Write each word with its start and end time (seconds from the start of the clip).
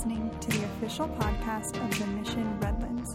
listening 0.00 0.30
to 0.40 0.48
the 0.52 0.64
official 0.64 1.06
podcast 1.08 1.76
of 1.84 1.98
the 1.98 2.06
Mission 2.06 2.58
Redlands. 2.58 3.12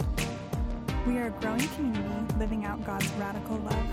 We 1.08 1.18
are 1.18 1.28
a 1.28 1.32
growing 1.42 1.68
community 1.70 2.36
living 2.38 2.64
out 2.64 2.86
God's 2.86 3.10
radical 3.14 3.58
love. 3.58 3.88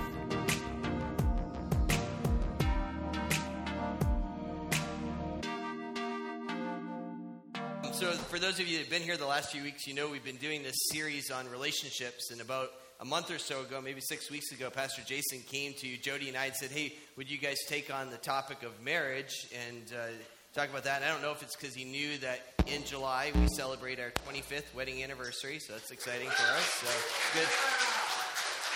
So, 7.94 8.10
for 8.10 8.38
those 8.38 8.60
of 8.60 8.68
you 8.68 8.76
that 8.76 8.82
have 8.82 8.90
been 8.90 9.00
here 9.00 9.16
the 9.16 9.24
last 9.24 9.52
few 9.52 9.62
weeks, 9.62 9.86
you 9.86 9.94
know 9.94 10.10
we've 10.10 10.22
been 10.22 10.36
doing 10.36 10.62
this 10.62 10.76
series 10.90 11.30
on 11.30 11.48
relationships. 11.48 12.30
And 12.30 12.42
about 12.42 12.68
a 13.00 13.06
month 13.06 13.30
or 13.30 13.38
so 13.38 13.62
ago, 13.62 13.80
maybe 13.80 14.02
six 14.02 14.30
weeks 14.30 14.52
ago, 14.52 14.68
Pastor 14.68 15.00
Jason 15.06 15.40
came 15.48 15.72
to 15.78 15.96
Jody 15.96 16.28
and 16.28 16.36
I 16.36 16.46
and 16.46 16.54
said, 16.54 16.70
Hey, 16.70 16.92
would 17.16 17.30
you 17.30 17.38
guys 17.38 17.56
take 17.66 17.90
on 17.90 18.10
the 18.10 18.18
topic 18.18 18.62
of 18.62 18.82
marriage 18.84 19.48
and 19.66 19.94
uh, 19.98 20.08
talk 20.54 20.68
about 20.68 20.84
that? 20.84 20.96
And 20.96 21.04
I 21.04 21.08
don't 21.08 21.22
know 21.22 21.32
if 21.32 21.42
it's 21.42 21.56
because 21.56 21.74
he 21.74 21.84
knew 21.84 22.18
that 22.18 22.40
in 22.66 22.84
July 22.84 23.32
we 23.34 23.46
celebrate 23.56 23.98
our 23.98 24.10
25th 24.28 24.74
wedding 24.74 25.02
anniversary, 25.02 25.58
so 25.58 25.72
that's 25.72 25.90
exciting 25.90 26.28
for 26.28 26.42
us. 26.42 26.64
So, 26.82 27.38
good. 27.38 27.48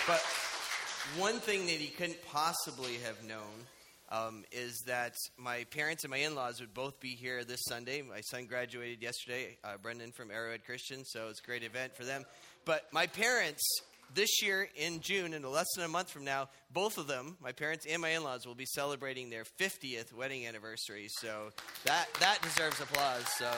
But 0.07 1.21
one 1.21 1.39
thing 1.39 1.65
that 1.67 1.75
he 1.75 1.87
couldn't 1.87 2.17
possibly 2.25 2.95
have 3.05 3.23
known 3.23 3.65
um, 4.09 4.43
is 4.51 4.83
that 4.87 5.13
my 5.37 5.65
parents 5.65 6.03
and 6.03 6.11
my 6.11 6.17
in-laws 6.17 6.59
would 6.61 6.73
both 6.73 6.99
be 6.99 7.09
here 7.09 7.43
this 7.43 7.59
Sunday. 7.67 8.01
My 8.01 8.21
son 8.21 8.45
graduated 8.45 9.01
yesterday, 9.01 9.57
uh, 9.63 9.77
Brendan 9.81 10.11
from 10.13 10.31
Arrowhead 10.31 10.65
Christian, 10.65 11.03
so 11.05 11.27
it's 11.29 11.41
a 11.41 11.45
great 11.45 11.63
event 11.63 11.95
for 11.95 12.05
them. 12.05 12.23
But 12.65 12.85
my 12.91 13.07
parents, 13.07 13.63
this 14.13 14.41
year 14.41 14.67
in 14.75 14.99
June, 15.01 15.33
in 15.33 15.43
less 15.43 15.67
than 15.75 15.85
a 15.85 15.87
month 15.87 16.09
from 16.09 16.25
now, 16.25 16.49
both 16.71 16.97
of 16.97 17.07
them, 17.07 17.37
my 17.41 17.51
parents 17.51 17.85
and 17.89 18.01
my 18.01 18.09
in-laws, 18.09 18.45
will 18.45 18.55
be 18.55 18.65
celebrating 18.65 19.29
their 19.29 19.43
50th 19.59 20.13
wedding 20.13 20.45
anniversary. 20.47 21.07
So 21.09 21.51
that 21.85 22.07
that 22.19 22.41
deserves 22.41 22.79
applause. 22.79 23.25
So, 23.37 23.51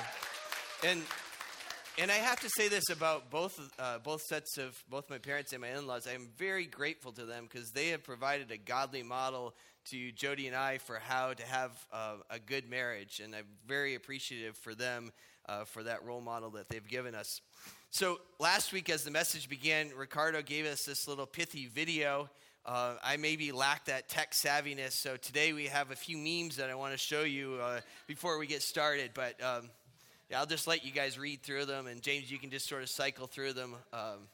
and 0.86 1.02
and 2.02 2.12
I 2.12 2.16
have 2.16 2.40
to 2.42 2.50
say 2.56 2.70
this 2.70 2.90
about 2.90 3.30
both 3.30 3.60
uh, 3.78 4.00
both 4.00 4.22
sets 4.22 4.58
of 4.58 4.82
both 4.90 5.10
my 5.10 5.18
parents 5.18 5.52
and 5.52 5.62
my 5.62 5.70
in-laws. 5.70 6.08
I 6.08 6.14
am 6.14 6.30
very 6.38 6.66
grateful 6.66 7.12
to 7.14 7.26
them 7.26 7.48
because 7.52 7.72
they 7.72 7.90
have 7.90 8.04
provided 8.04 8.52
a 8.52 8.58
godly 8.58 9.04
model 9.04 9.54
to 9.92 10.12
Jody 10.12 10.48
and 10.48 10.56
I 10.56 10.78
for 10.78 11.00
how 11.00 11.34
to 11.34 11.46
have 11.46 11.72
uh, 11.92 12.16
a 12.30 12.40
good 12.40 12.70
marriage, 12.70 13.20
and 13.24 13.36
I'm 13.36 13.46
very 13.68 13.96
appreciative 13.96 14.56
for 14.58 14.76
them 14.76 15.12
uh, 15.48 15.66
for 15.66 15.84
that 15.84 16.06
role 16.06 16.22
model 16.22 16.52
that 16.52 16.70
they've 16.70 16.88
given 16.88 17.16
us. 17.16 17.42
So 17.92 18.20
last 18.38 18.72
week, 18.72 18.88
as 18.92 19.04
the 19.04 19.10
message 19.10 19.50
began, 19.50 19.90
Ricardo 19.98 20.44
gave 20.44 20.68
us 20.68 20.86
this 20.86 21.08
little 21.08 21.26
pithy 21.26 21.66
video. 21.66 22.30
Uh, 22.64 22.94
I 23.04 23.18
maybe 23.18 23.52
lack 23.52 23.86
that 23.86 24.08
tech 24.08 24.34
savviness, 24.34 24.92
so 24.92 25.18
today 25.18 25.54
we 25.54 25.66
have 25.66 25.90
a 25.90 25.96
few 25.96 26.16
memes 26.16 26.58
that 26.58 26.70
I 26.70 26.76
want 26.76 26.92
to 26.92 27.00
show 27.00 27.24
you 27.24 27.58
uh, 27.60 27.80
before 28.06 28.38
we 28.38 28.46
get 28.46 28.62
started. 28.62 29.10
But 29.16 29.42
um, 29.44 29.72
yeah, 30.30 30.40
I'll 30.40 30.46
just 30.46 30.68
let 30.68 30.86
you 30.86 30.92
guys 30.92 31.18
read 31.18 31.42
through 31.42 31.66
them, 31.66 31.88
and 31.88 32.00
James, 32.00 32.30
you 32.30 32.38
can 32.38 32.52
just 32.52 32.70
sort 32.70 32.84
of 32.84 32.90
cycle 32.90 33.26
through 33.26 33.54
them. 33.54 33.74
Um, 33.92 34.28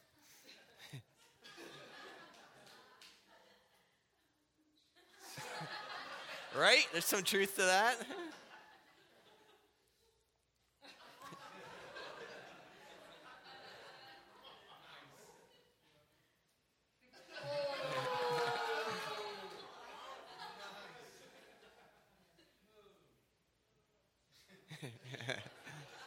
right? 6.58 6.86
There's 6.92 7.06
some 7.06 7.22
truth 7.22 7.56
to 7.56 7.62
that. 7.62 7.96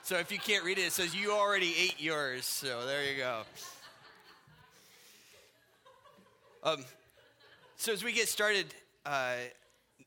So 0.10 0.18
if 0.18 0.32
you 0.32 0.40
can't 0.40 0.64
read 0.64 0.80
it, 0.80 0.88
it 0.88 0.92
says 0.92 1.16
you 1.16 1.34
already 1.34 1.72
ate 1.78 2.02
yours. 2.02 2.44
So 2.44 2.84
there 2.88 3.04
you 3.04 3.18
go. 3.18 3.42
Um, 6.64 6.84
so 7.76 7.94
as 7.94 8.04
we 8.04 8.12
get 8.12 8.28
started, 8.28 8.74
uh, 9.06 9.36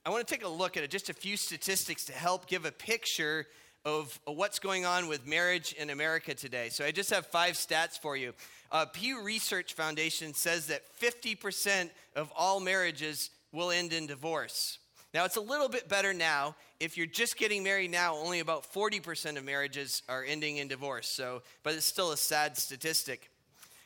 I 0.05 0.11
want 0.11 0.27
to 0.27 0.35
take 0.35 0.45
a 0.45 0.49
look 0.49 0.77
at 0.77 0.91
just 0.91 1.09
a 1.09 1.15
few 1.15 1.37
statistics 1.37 2.05
to 2.07 2.13
help 2.13 2.49
give 2.49 2.65
a 2.65 2.73
picture 2.73 3.47
of 3.85 4.19
what's 4.25 4.59
going 4.59 4.85
on 4.85 5.07
with 5.07 5.25
marriage 5.25 5.73
in 5.75 5.89
America 5.89 6.35
today. 6.35 6.69
So 6.71 6.85
I 6.85 6.91
just 6.91 7.11
have 7.11 7.29
five 7.29 7.55
stats 7.55 7.97
for 7.97 8.17
you. 8.17 8.33
Uh, 8.73 8.87
Pew 8.87 9.23
Research 9.23 9.75
Foundation 9.75 10.35
says 10.35 10.67
that 10.67 10.83
50% 11.01 11.91
of 12.17 12.33
all 12.37 12.59
marriages 12.59 13.31
will 13.53 13.71
end 13.71 13.93
in 13.93 14.09
divorce. 14.09 14.79
Now, 15.15 15.25
it's 15.25 15.37
a 15.37 15.43
little 15.43 15.69
bit 15.69 15.89
better 15.89 16.15
now. 16.15 16.57
If 16.81 16.97
you're 16.97 17.07
just 17.07 17.37
getting 17.37 17.63
married 17.63 17.91
now, 17.91 18.15
only 18.17 18.41
about 18.41 18.73
40% 18.73 19.37
of 19.37 19.45
marriages 19.45 20.03
are 20.09 20.25
ending 20.25 20.57
in 20.57 20.69
divorce. 20.69 21.09
So, 21.09 21.43
but 21.63 21.75
it's 21.75 21.85
still 21.85 22.13
a 22.13 22.17
sad 22.17 22.57
statistic. 22.57 23.31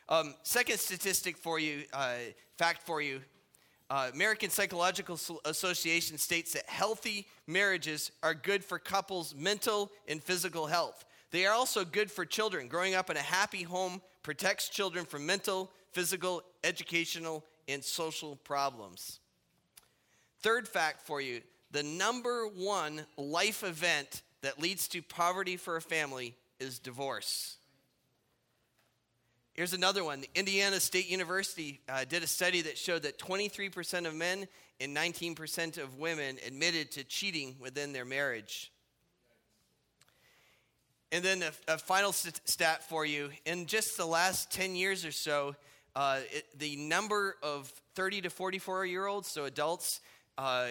Um, 0.09 0.34
second 0.44 0.78
statistic 0.78 1.36
for 1.36 1.59
you, 1.59 1.82
uh, 1.92 2.15
fact 2.56 2.82
for 2.84 3.03
you 3.03 3.20
uh, 3.88 4.10
American 4.12 4.50
Psychological 4.50 5.19
Association 5.44 6.19
states 6.19 6.53
that 6.53 6.69
healthy 6.69 7.26
marriages 7.47 8.10
are 8.22 8.34
good 8.34 8.65
for 8.65 8.78
couples' 8.78 9.34
mental 9.34 9.92
and 10.09 10.22
physical 10.22 10.66
health. 10.66 11.04
They 11.31 11.47
are 11.47 11.54
also 11.54 11.84
good 11.84 12.10
for 12.10 12.25
children. 12.25 12.69
Growing 12.69 12.94
up 12.94 13.10
in 13.10 13.16
a 13.16 13.22
happy 13.22 13.62
home 13.62 14.00
protects 14.22 14.69
children 14.69 15.04
from 15.04 15.25
mental, 15.25 15.70
physical, 15.92 16.42
educational, 16.65 17.44
and 17.69 17.82
social 17.82 18.36
problems. 18.36 19.20
Third 20.47 20.69
fact 20.69 21.01
for 21.05 21.21
you 21.21 21.41
the 21.73 21.83
number 21.83 22.47
one 22.47 23.05
life 23.17 23.65
event 23.65 24.23
that 24.43 24.62
leads 24.62 24.87
to 24.87 25.03
poverty 25.03 25.57
for 25.57 25.75
a 25.75 25.81
family 25.81 26.37
is 26.61 26.79
divorce. 26.79 27.57
Here's 29.55 29.73
another 29.73 30.05
one. 30.05 30.23
Indiana 30.37 30.79
State 30.79 31.11
University 31.11 31.81
uh, 31.89 32.05
did 32.05 32.23
a 32.23 32.29
study 32.29 32.62
that 32.62 32.79
showed 32.79 33.03
that 33.03 33.19
23% 33.19 34.07
of 34.07 34.15
men 34.15 34.47
and 34.81 34.97
19% 34.97 35.83
of 35.83 35.99
women 35.99 36.39
admitted 36.47 36.93
to 36.93 37.03
cheating 37.03 37.57
within 37.59 37.93
their 37.93 38.05
marriage. 38.05 38.71
And 41.11 41.25
then 41.25 41.43
a, 41.43 41.75
a 41.75 41.77
final 41.77 42.13
st- 42.13 42.41
stat 42.45 42.89
for 42.89 43.05
you. 43.05 43.31
In 43.47 43.67
just 43.67 43.97
the 43.97 44.07
last 44.07 44.53
10 44.53 44.77
years 44.77 45.05
or 45.05 45.11
so, 45.11 45.57
uh, 45.97 46.21
it, 46.31 46.45
the 46.57 46.77
number 46.77 47.34
of 47.43 47.73
30 47.97 48.21
to 48.21 48.31
44 48.31 48.87
year 48.87 49.07
olds, 49.07 49.27
so 49.27 49.47
adults, 49.47 50.01
uh, 50.38 50.69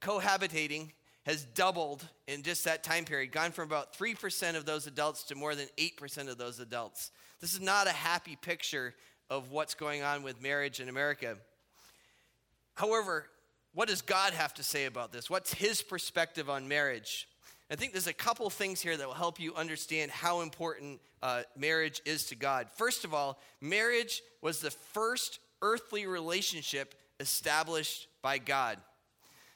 cohabitating 0.00 0.90
has 1.26 1.44
doubled 1.44 2.06
in 2.28 2.42
just 2.42 2.64
that 2.64 2.84
time 2.84 3.04
period, 3.04 3.32
gone 3.32 3.50
from 3.50 3.68
about 3.68 3.96
3% 3.96 4.56
of 4.56 4.66
those 4.66 4.86
adults 4.86 5.24
to 5.24 5.34
more 5.34 5.54
than 5.54 5.68
8% 5.78 6.28
of 6.28 6.36
those 6.36 6.60
adults. 6.60 7.10
This 7.40 7.54
is 7.54 7.60
not 7.60 7.86
a 7.86 7.92
happy 7.92 8.36
picture 8.36 8.94
of 9.30 9.50
what's 9.50 9.74
going 9.74 10.02
on 10.02 10.22
with 10.22 10.42
marriage 10.42 10.80
in 10.80 10.88
America. 10.88 11.36
However, 12.74 13.26
what 13.72 13.88
does 13.88 14.02
God 14.02 14.34
have 14.34 14.54
to 14.54 14.62
say 14.62 14.84
about 14.84 15.12
this? 15.12 15.30
What's 15.30 15.54
his 15.54 15.82
perspective 15.82 16.50
on 16.50 16.68
marriage? 16.68 17.26
I 17.70 17.76
think 17.76 17.92
there's 17.92 18.06
a 18.06 18.12
couple 18.12 18.48
things 18.50 18.80
here 18.80 18.96
that 18.96 19.06
will 19.06 19.14
help 19.14 19.40
you 19.40 19.54
understand 19.54 20.10
how 20.10 20.42
important 20.42 21.00
uh, 21.22 21.42
marriage 21.56 22.02
is 22.04 22.26
to 22.26 22.36
God. 22.36 22.68
First 22.76 23.04
of 23.04 23.14
all, 23.14 23.38
marriage 23.60 24.22
was 24.42 24.60
the 24.60 24.70
first 24.70 25.38
earthly 25.62 26.06
relationship 26.06 26.94
established 27.18 28.08
by 28.20 28.38
God. 28.38 28.78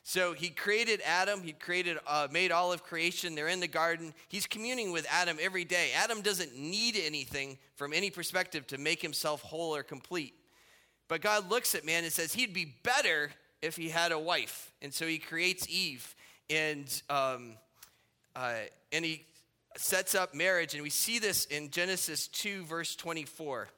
So 0.08 0.32
he 0.32 0.48
created 0.48 1.02
Adam. 1.04 1.42
He 1.42 1.52
created, 1.52 1.98
uh, 2.06 2.28
made 2.30 2.50
all 2.50 2.72
of 2.72 2.82
creation. 2.82 3.34
They're 3.34 3.48
in 3.48 3.60
the 3.60 3.69
garden. 3.69 4.14
He's 4.28 4.46
communing 4.46 4.91
with 4.91 5.06
Adam 5.10 5.36
every 5.38 5.66
day. 5.66 5.91
Adam 5.94 6.22
doesn't 6.22 6.56
need 6.56 6.96
anything 6.96 7.58
from 7.74 7.92
any 7.92 8.08
perspective 8.08 8.66
to 8.69 8.78
make 8.78 9.02
himself 9.02 9.42
whole 9.42 9.76
or 9.76 9.82
complete. 9.82 10.32
But 11.08 11.20
God 11.20 11.50
looks 11.50 11.75
at 11.75 11.84
man 11.84 12.05
and 12.05 12.12
says 12.12 12.32
he'd 12.32 12.55
be 12.55 12.75
better 12.82 13.32
if 13.60 13.76
he 13.76 13.90
had 13.90 14.10
a 14.10 14.19
wife. 14.19 14.72
And 14.81 14.94
so 14.94 15.06
he 15.06 15.19
creates 15.19 15.69
Eve. 15.69 16.16
And, 16.49 17.02
um, 17.11 17.58
uh, 18.34 18.61
and 18.90 19.04
he 19.04 19.26
sets 19.76 20.14
up 20.14 20.34
marriage. 20.34 20.72
And 20.72 20.82
we 20.82 20.88
see 20.88 21.19
this 21.19 21.44
in 21.44 21.69
Genesis 21.69 22.28
2, 22.28 22.64
verse 22.64 22.96
24. 22.96 23.69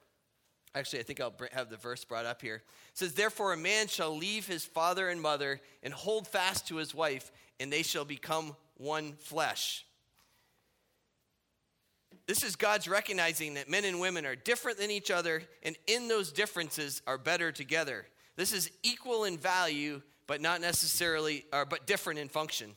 Actually, 0.75 1.01
I 1.01 1.03
think 1.03 1.21
I'll 1.21 1.35
have 1.53 1.69
the 1.69 1.77
verse 1.77 2.05
brought 2.05 2.27
up 2.27 2.41
here. 2.41 2.57
It 2.57 2.63
says, 2.99 3.15
Therefore, 3.15 3.53
a 3.53 3.57
man 3.57 3.89
shall 3.89 4.17
leave 4.17 4.47
his 4.47 4.65
father 4.65 5.09
and 5.09 5.21
mother 5.21 5.61
and 5.83 5.93
hold 5.93 6.29
fast 6.29 6.69
to 6.69 6.77
his 6.77 6.95
wife, 6.95 7.33
and 7.59 7.73
they 7.73 7.83
shall 7.83 8.05
become 8.05 8.55
one 8.77 9.15
flesh. 9.19 9.85
This 12.27 12.45
is 12.45 12.55
God's 12.55 12.87
recognizing 12.87 13.55
that 13.55 13.69
men 13.69 13.85
and 13.85 13.99
women 13.99 14.25
are 14.25 14.37
different 14.37 14.79
than 14.79 14.93
each 14.93 15.11
other, 15.11 15.43
and 15.65 15.77
in 15.89 16.07
those 16.07 16.31
differences 16.31 17.03
are 17.07 17.19
better 17.19 17.51
together. 17.51 18.07
This 18.37 18.53
is 18.53 18.71
equal 18.85 19.25
in 19.25 19.37
value, 19.37 20.01
but 20.29 20.41
not 20.41 20.61
necessarily, 20.61 21.45
or, 21.53 21.65
but 21.65 21.89
different 21.89 22.21
in 22.21 22.29
function. 22.29 22.77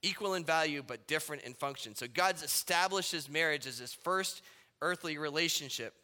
Equal 0.00 0.34
in 0.34 0.44
value, 0.44 0.82
but 0.86 1.06
different 1.06 1.42
in 1.42 1.52
function. 1.52 1.94
So 1.94 2.06
God 2.12 2.36
establishes 2.42 3.28
marriage 3.28 3.66
as 3.66 3.78
his 3.78 3.92
first 3.92 4.40
earthly 4.80 5.18
relationship. 5.18 5.94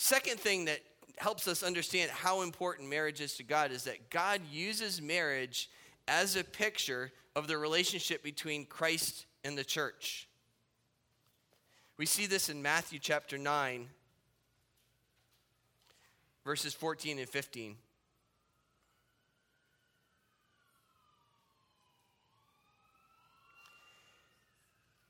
Second 0.00 0.38
thing 0.38 0.66
that 0.66 0.78
helps 1.16 1.48
us 1.48 1.64
understand 1.64 2.08
how 2.12 2.42
important 2.42 2.88
marriage 2.88 3.20
is 3.20 3.34
to 3.34 3.42
God 3.42 3.72
is 3.72 3.82
that 3.84 4.10
God 4.10 4.40
uses 4.48 5.02
marriage 5.02 5.68
as 6.06 6.36
a 6.36 6.44
picture 6.44 7.10
of 7.34 7.48
the 7.48 7.58
relationship 7.58 8.22
between 8.22 8.64
Christ 8.64 9.26
and 9.42 9.58
the 9.58 9.64
church. 9.64 10.28
We 11.96 12.06
see 12.06 12.26
this 12.26 12.48
in 12.48 12.62
Matthew 12.62 13.00
chapter 13.00 13.36
9, 13.36 13.88
verses 16.44 16.72
14 16.74 17.18
and 17.18 17.28
15. 17.28 17.74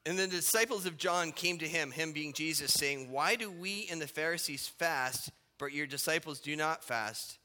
And 0.07 0.19
the 0.19 0.27
disciples 0.27 0.87
of 0.87 0.97
John 0.97 1.33
came 1.33 1.59
to 1.59 1.69
him, 1.69 1.91
him 1.91 2.13
being 2.13 2.33
Jesus, 2.33 2.73
saying, 2.73 3.11
Why 3.11 3.35
do 3.35 3.51
we 3.51 3.87
and 3.91 4.01
the 4.01 4.07
Pharisees 4.07 4.67
fast, 4.67 5.31
but 5.59 5.73
your 5.73 5.87
disciples 5.87 6.41
do 6.41 6.57
not 6.57 6.85
fast? 6.85 7.39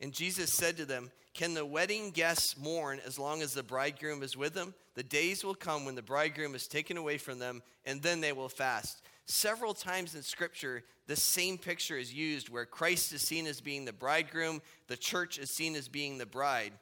And 0.00 0.12
Jesus 0.12 0.52
said 0.52 0.76
to 0.76 0.84
them, 0.84 1.10
Can 1.34 1.54
the 1.54 1.64
wedding 1.64 2.10
guests 2.10 2.56
mourn 2.56 3.00
as 3.06 3.18
long 3.18 3.42
as 3.42 3.54
the 3.54 3.62
bridegroom 3.62 4.22
is 4.22 4.36
with 4.36 4.54
them? 4.54 4.74
The 4.94 5.02
days 5.02 5.44
will 5.44 5.54
come 5.54 5.84
when 5.84 5.94
the 5.94 6.02
bridegroom 6.02 6.54
is 6.54 6.66
taken 6.66 6.96
away 6.96 7.16
from 7.16 7.38
them, 7.38 7.62
and 7.86 8.02
then 8.02 8.20
they 8.20 8.32
will 8.32 8.48
fast. 8.48 9.02
Several 9.26 9.74
times 9.74 10.14
in 10.14 10.22
Scripture, 10.22 10.82
the 11.06 11.16
same 11.16 11.56
picture 11.56 11.96
is 11.96 12.12
used 12.12 12.48
where 12.48 12.66
Christ 12.66 13.12
is 13.12 13.22
seen 13.22 13.46
as 13.46 13.60
being 13.60 13.84
the 13.84 13.92
bridegroom, 13.92 14.60
the 14.88 14.96
church 14.96 15.38
is 15.38 15.50
seen 15.50 15.76
as 15.76 15.88
being 15.88 16.18
the 16.18 16.26
bride. 16.26 16.72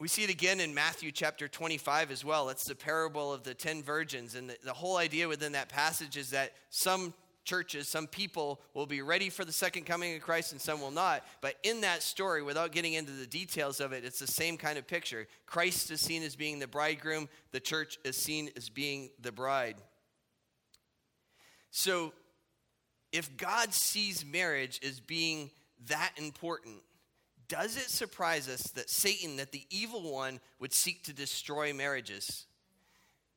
We 0.00 0.08
see 0.08 0.24
it 0.24 0.30
again 0.30 0.58
in 0.58 0.74
Matthew 0.74 1.12
chapter 1.12 1.46
25 1.46 2.10
as 2.10 2.24
well. 2.24 2.48
It's 2.48 2.64
the 2.64 2.74
parable 2.74 3.32
of 3.32 3.44
the 3.44 3.54
10 3.54 3.82
virgins. 3.82 4.34
And 4.34 4.50
the, 4.50 4.56
the, 4.64 4.72
whole 4.72 4.96
idea 4.96 5.28
within 5.28 5.52
that 5.52 5.68
passage 5.68 6.16
is 6.16 6.30
that 6.30 6.52
some 6.68 7.14
churches, 7.44 7.88
some 7.88 8.06
people 8.08 8.60
will 8.72 8.86
be 8.86 9.02
ready 9.02 9.30
for 9.30 9.44
the 9.44 9.52
second 9.52 9.84
coming 9.84 10.16
of 10.16 10.22
Christ 10.22 10.50
and 10.50 10.60
some 10.60 10.80
will 10.80 10.90
not. 10.90 11.24
But 11.40 11.54
in 11.62 11.82
that 11.82 12.02
story, 12.02 12.42
without 12.42 12.72
getting 12.72 12.94
into 12.94 13.12
the 13.12 13.26
details 13.26 13.80
of 13.80 13.92
it, 13.92 14.04
it's 14.04 14.18
the 14.18 14.26
same 14.26 14.56
kind 14.56 14.78
of 14.78 14.86
picture. 14.86 15.28
Christ 15.46 15.90
is 15.90 16.00
seen 16.00 16.22
as 16.22 16.34
being 16.34 16.58
the 16.58 16.66
bridegroom, 16.66 17.28
the 17.52 17.60
church 17.60 17.98
is 18.04 18.16
seen 18.16 18.50
as 18.56 18.68
being 18.68 19.10
the 19.20 19.32
bride. 19.32 19.76
So, 21.70 22.12
if 23.12 23.36
God 23.36 23.72
sees 23.72 24.24
marriage 24.24 24.80
as 24.84 24.98
being 24.98 25.50
that 25.86 26.10
important, 26.16 26.82
does 27.48 27.76
it 27.76 27.90
surprise 27.90 28.48
us 28.48 28.62
that 28.72 28.90
Satan, 28.90 29.36
that 29.36 29.52
the 29.52 29.64
evil 29.70 30.12
one, 30.12 30.40
would 30.58 30.72
seek 30.72 31.04
to 31.04 31.12
destroy 31.12 31.72
marriages? 31.72 32.46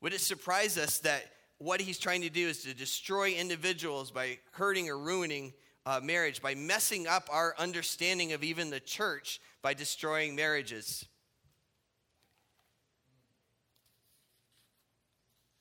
Would 0.02 0.14
it 0.14 0.22
surprise 0.22 0.78
us 0.78 1.00
that 1.00 1.26
what 1.58 1.82
he's 1.82 1.98
trying 1.98 2.22
to 2.22 2.30
do 2.30 2.48
is 2.48 2.64
to 2.64 2.74
destroy 2.74 3.32
individuals 3.32 4.12
by 4.12 4.38
hurting 4.52 4.90
or 4.90 4.98
ruining 4.98 5.54
uh, 5.86 6.00
marriage, 6.04 6.42
by 6.42 6.54
messing 6.54 7.08
up 7.08 7.28
our 7.32 7.56
understanding 7.58 8.34
of 8.34 8.44
even 8.44 8.70
the 8.70 8.80
church 8.80 9.40
by 9.62 9.74
destroying 9.74 10.36
marriages? 10.36 11.06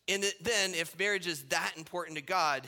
And 0.08 0.22
then, 0.40 0.74
if 0.74 0.96
marriage 0.98 1.26
is 1.26 1.42
that 1.44 1.72
important 1.76 2.16
to 2.16 2.22
God, 2.22 2.66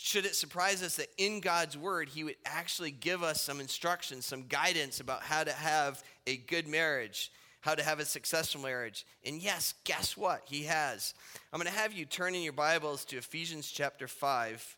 should 0.00 0.26
it 0.26 0.36
surprise 0.36 0.80
us 0.84 0.94
that 0.96 1.08
in 1.18 1.40
God's 1.40 1.76
word, 1.76 2.08
He 2.08 2.22
would 2.22 2.36
actually 2.46 2.92
give 2.92 3.24
us 3.24 3.40
some 3.42 3.58
instructions, 3.58 4.24
some 4.24 4.44
guidance 4.44 5.00
about 5.00 5.22
how 5.22 5.42
to 5.42 5.52
have 5.52 6.04
a 6.24 6.36
good 6.36 6.68
marriage, 6.68 7.32
how 7.62 7.74
to 7.74 7.82
have 7.82 7.98
a 7.98 8.04
successful 8.04 8.62
marriage? 8.62 9.04
And 9.26 9.42
yes, 9.42 9.74
guess 9.82 10.16
what? 10.16 10.42
He 10.46 10.62
has. 10.62 11.14
I'm 11.52 11.58
going 11.58 11.70
to 11.70 11.76
have 11.76 11.92
you 11.92 12.04
turn 12.04 12.36
in 12.36 12.42
your 12.42 12.52
Bibles 12.52 13.04
to 13.06 13.18
Ephesians 13.18 13.68
chapter 13.68 14.06
5. 14.06 14.76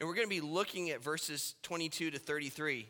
And 0.00 0.08
we're 0.08 0.16
going 0.16 0.28
to 0.28 0.34
be 0.34 0.40
looking 0.40 0.90
at 0.90 1.04
verses 1.04 1.54
22 1.62 2.10
to 2.10 2.18
33. 2.18 2.88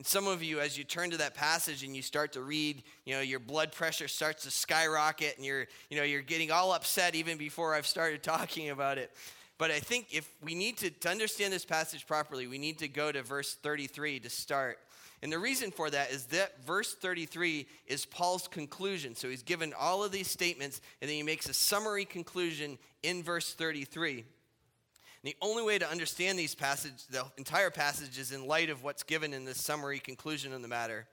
And 0.00 0.06
some 0.06 0.26
of 0.26 0.42
you, 0.42 0.60
as 0.60 0.78
you 0.78 0.84
turn 0.84 1.10
to 1.10 1.18
that 1.18 1.34
passage 1.34 1.84
and 1.84 1.94
you 1.94 2.00
start 2.00 2.32
to 2.32 2.40
read, 2.40 2.84
you 3.04 3.14
know, 3.14 3.20
your 3.20 3.38
blood 3.38 3.70
pressure 3.70 4.08
starts 4.08 4.44
to 4.44 4.50
skyrocket 4.50 5.36
and 5.36 5.44
you're, 5.44 5.66
you 5.90 5.98
know, 5.98 6.04
you're 6.04 6.22
getting 6.22 6.50
all 6.50 6.72
upset 6.72 7.14
even 7.14 7.36
before 7.36 7.74
I've 7.74 7.86
started 7.86 8.22
talking 8.22 8.70
about 8.70 8.96
it. 8.96 9.10
But 9.58 9.70
I 9.70 9.78
think 9.78 10.06
if 10.10 10.26
we 10.42 10.54
need 10.54 10.78
to, 10.78 10.88
to 10.88 11.10
understand 11.10 11.52
this 11.52 11.66
passage 11.66 12.06
properly, 12.06 12.46
we 12.46 12.56
need 12.56 12.78
to 12.78 12.88
go 12.88 13.12
to 13.12 13.22
verse 13.22 13.52
33 13.56 14.20
to 14.20 14.30
start. 14.30 14.78
And 15.22 15.30
the 15.30 15.38
reason 15.38 15.70
for 15.70 15.90
that 15.90 16.12
is 16.12 16.24
that 16.28 16.64
verse 16.64 16.94
33 16.94 17.66
is 17.86 18.06
Paul's 18.06 18.48
conclusion. 18.48 19.14
So 19.14 19.28
he's 19.28 19.42
given 19.42 19.74
all 19.78 20.02
of 20.02 20.12
these 20.12 20.30
statements, 20.30 20.80
and 21.02 21.10
then 21.10 21.16
he 21.18 21.22
makes 21.22 21.46
a 21.46 21.52
summary 21.52 22.06
conclusion 22.06 22.78
in 23.02 23.22
verse 23.22 23.52
33. 23.52 24.24
And 25.22 25.32
the 25.32 25.36
only 25.42 25.62
way 25.62 25.78
to 25.78 25.88
understand 25.88 26.38
these 26.38 26.54
passages, 26.54 27.06
the 27.10 27.24
entire 27.36 27.70
passage, 27.70 28.18
is 28.18 28.32
in 28.32 28.46
light 28.46 28.70
of 28.70 28.82
what's 28.82 29.02
given 29.02 29.34
in 29.34 29.44
this 29.44 29.60
summary 29.60 29.98
conclusion 29.98 30.52
of 30.52 30.62
the 30.62 30.68
matter. 30.68 31.06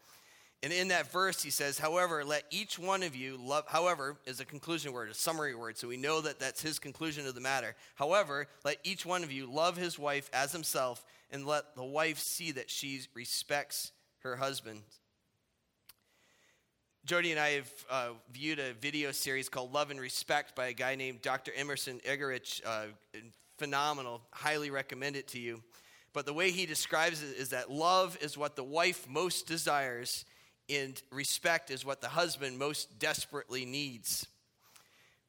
And 0.64 0.74
in 0.74 0.88
that 0.88 1.12
verse, 1.12 1.44
he 1.44 1.52
says, 1.52 1.78
however, 1.78 2.24
let 2.24 2.44
each 2.50 2.80
one 2.80 3.04
of 3.04 3.16
you 3.16 3.38
love, 3.38 3.66
however, 3.68 4.18
is 4.26 4.40
a 4.40 4.46
conclusion 4.46 4.92
word, 4.92 5.10
a 5.10 5.14
summary 5.14 5.54
word, 5.54 5.78
so 5.78 5.88
we 5.88 5.98
know 5.98 6.20
that 6.22 6.40
that's 6.40 6.62
his 6.62 6.80
conclusion 6.80 7.28
of 7.28 7.36
the 7.36 7.42
matter. 7.42 7.76
However, 7.96 8.48
let 8.66 8.78
each 8.84 9.06
one 9.06 9.24
of 9.24 9.32
you 9.32 9.46
love 9.46 9.78
his 9.78 10.00
wife 10.00 10.30
as 10.34 10.54
himself, 10.54 11.06
and 11.30 11.46
let 11.46 11.76
the 11.76 11.84
wife 11.84 12.18
see 12.18 12.52
that 12.54 12.72
she 12.72 13.02
respects 13.14 13.92
her 14.20 14.38
husband. 14.38 14.82
Jody 17.06 17.32
and 17.32 17.40
I 17.40 17.50
have 17.52 17.72
uh, 17.90 18.08
viewed 18.32 18.60
a 18.60 18.74
video 18.74 19.12
series 19.12 19.50
called 19.50 19.74
Love 19.74 19.92
and 19.92 20.00
Respect 20.00 20.56
by 20.56 20.68
a 20.68 20.74
guy 20.74 20.96
named 20.96 21.22
Dr. 21.22 21.52
Emerson 21.56 22.02
Eggerichs, 22.06 22.62
uh, 22.66 22.88
phenomenal. 23.58 24.22
Highly 24.32 24.70
recommend 24.70 25.16
it 25.16 25.28
to 25.30 25.40
you. 25.40 25.62
But 26.14 26.26
the 26.26 26.34
way 26.34 26.52
he 26.52 26.66
describes 26.66 27.22
it 27.22 27.38
is 27.38 27.50
that 27.50 27.70
love 27.70 28.18
is 28.22 28.38
what 28.38 28.56
the 28.56 28.64
wife 28.64 29.08
most 29.10 29.48
desires, 29.48 30.26
and 30.70 31.00
respect 31.12 31.70
is 31.70 31.86
what 31.86 32.02
the 32.02 32.08
husband 32.08 32.58
most 32.58 32.98
desperately 33.00 33.66
needs. 33.66 34.26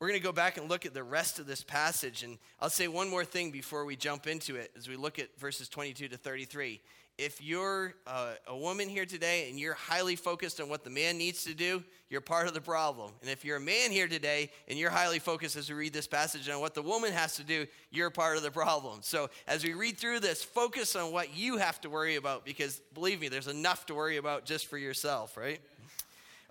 We're 0.00 0.08
going 0.08 0.20
to 0.20 0.24
go 0.24 0.32
back 0.32 0.56
and 0.56 0.68
look 0.68 0.86
at 0.86 0.94
the 0.94 1.02
rest 1.02 1.40
of 1.40 1.46
this 1.46 1.64
passage, 1.64 2.22
and 2.22 2.38
I'll 2.60 2.70
say 2.70 2.86
one 2.86 3.10
more 3.10 3.24
thing 3.24 3.50
before 3.50 3.84
we 3.84 3.96
jump 3.96 4.26
into 4.26 4.56
it 4.56 4.70
as 4.76 4.88
we 4.88 4.96
look 4.96 5.18
at 5.18 5.38
verses 5.38 5.68
22 5.68 6.08
to 6.08 6.16
33 6.16 6.80
if 7.18 7.42
you're 7.42 7.94
uh, 8.06 8.34
a 8.46 8.56
woman 8.56 8.88
here 8.88 9.04
today 9.04 9.48
and 9.50 9.58
you're 9.58 9.74
highly 9.74 10.14
focused 10.14 10.60
on 10.60 10.68
what 10.68 10.84
the 10.84 10.90
man 10.90 11.18
needs 11.18 11.42
to 11.44 11.52
do, 11.52 11.82
you're 12.10 12.20
part 12.20 12.46
of 12.46 12.54
the 12.54 12.60
problem. 12.60 13.10
And 13.20 13.28
if 13.28 13.44
you're 13.44 13.56
a 13.56 13.60
man 13.60 13.90
here 13.90 14.06
today 14.06 14.50
and 14.68 14.78
you're 14.78 14.88
highly 14.90 15.18
focused 15.18 15.56
as 15.56 15.68
we 15.68 15.74
read 15.74 15.92
this 15.92 16.06
passage 16.06 16.48
on 16.48 16.60
what 16.60 16.74
the 16.74 16.80
woman 16.82 17.12
has 17.12 17.34
to 17.34 17.42
do, 17.42 17.66
you're 17.90 18.10
part 18.10 18.36
of 18.36 18.44
the 18.44 18.52
problem. 18.52 19.00
So 19.02 19.30
as 19.48 19.64
we 19.64 19.74
read 19.74 19.98
through 19.98 20.20
this, 20.20 20.44
focus 20.44 20.94
on 20.94 21.12
what 21.12 21.36
you 21.36 21.56
have 21.56 21.80
to 21.80 21.90
worry 21.90 22.14
about 22.14 22.44
because 22.44 22.80
believe 22.94 23.20
me, 23.20 23.28
there's 23.28 23.48
enough 23.48 23.84
to 23.86 23.94
worry 23.94 24.16
about 24.16 24.44
just 24.44 24.68
for 24.68 24.78
yourself, 24.78 25.36
right? 25.36 25.60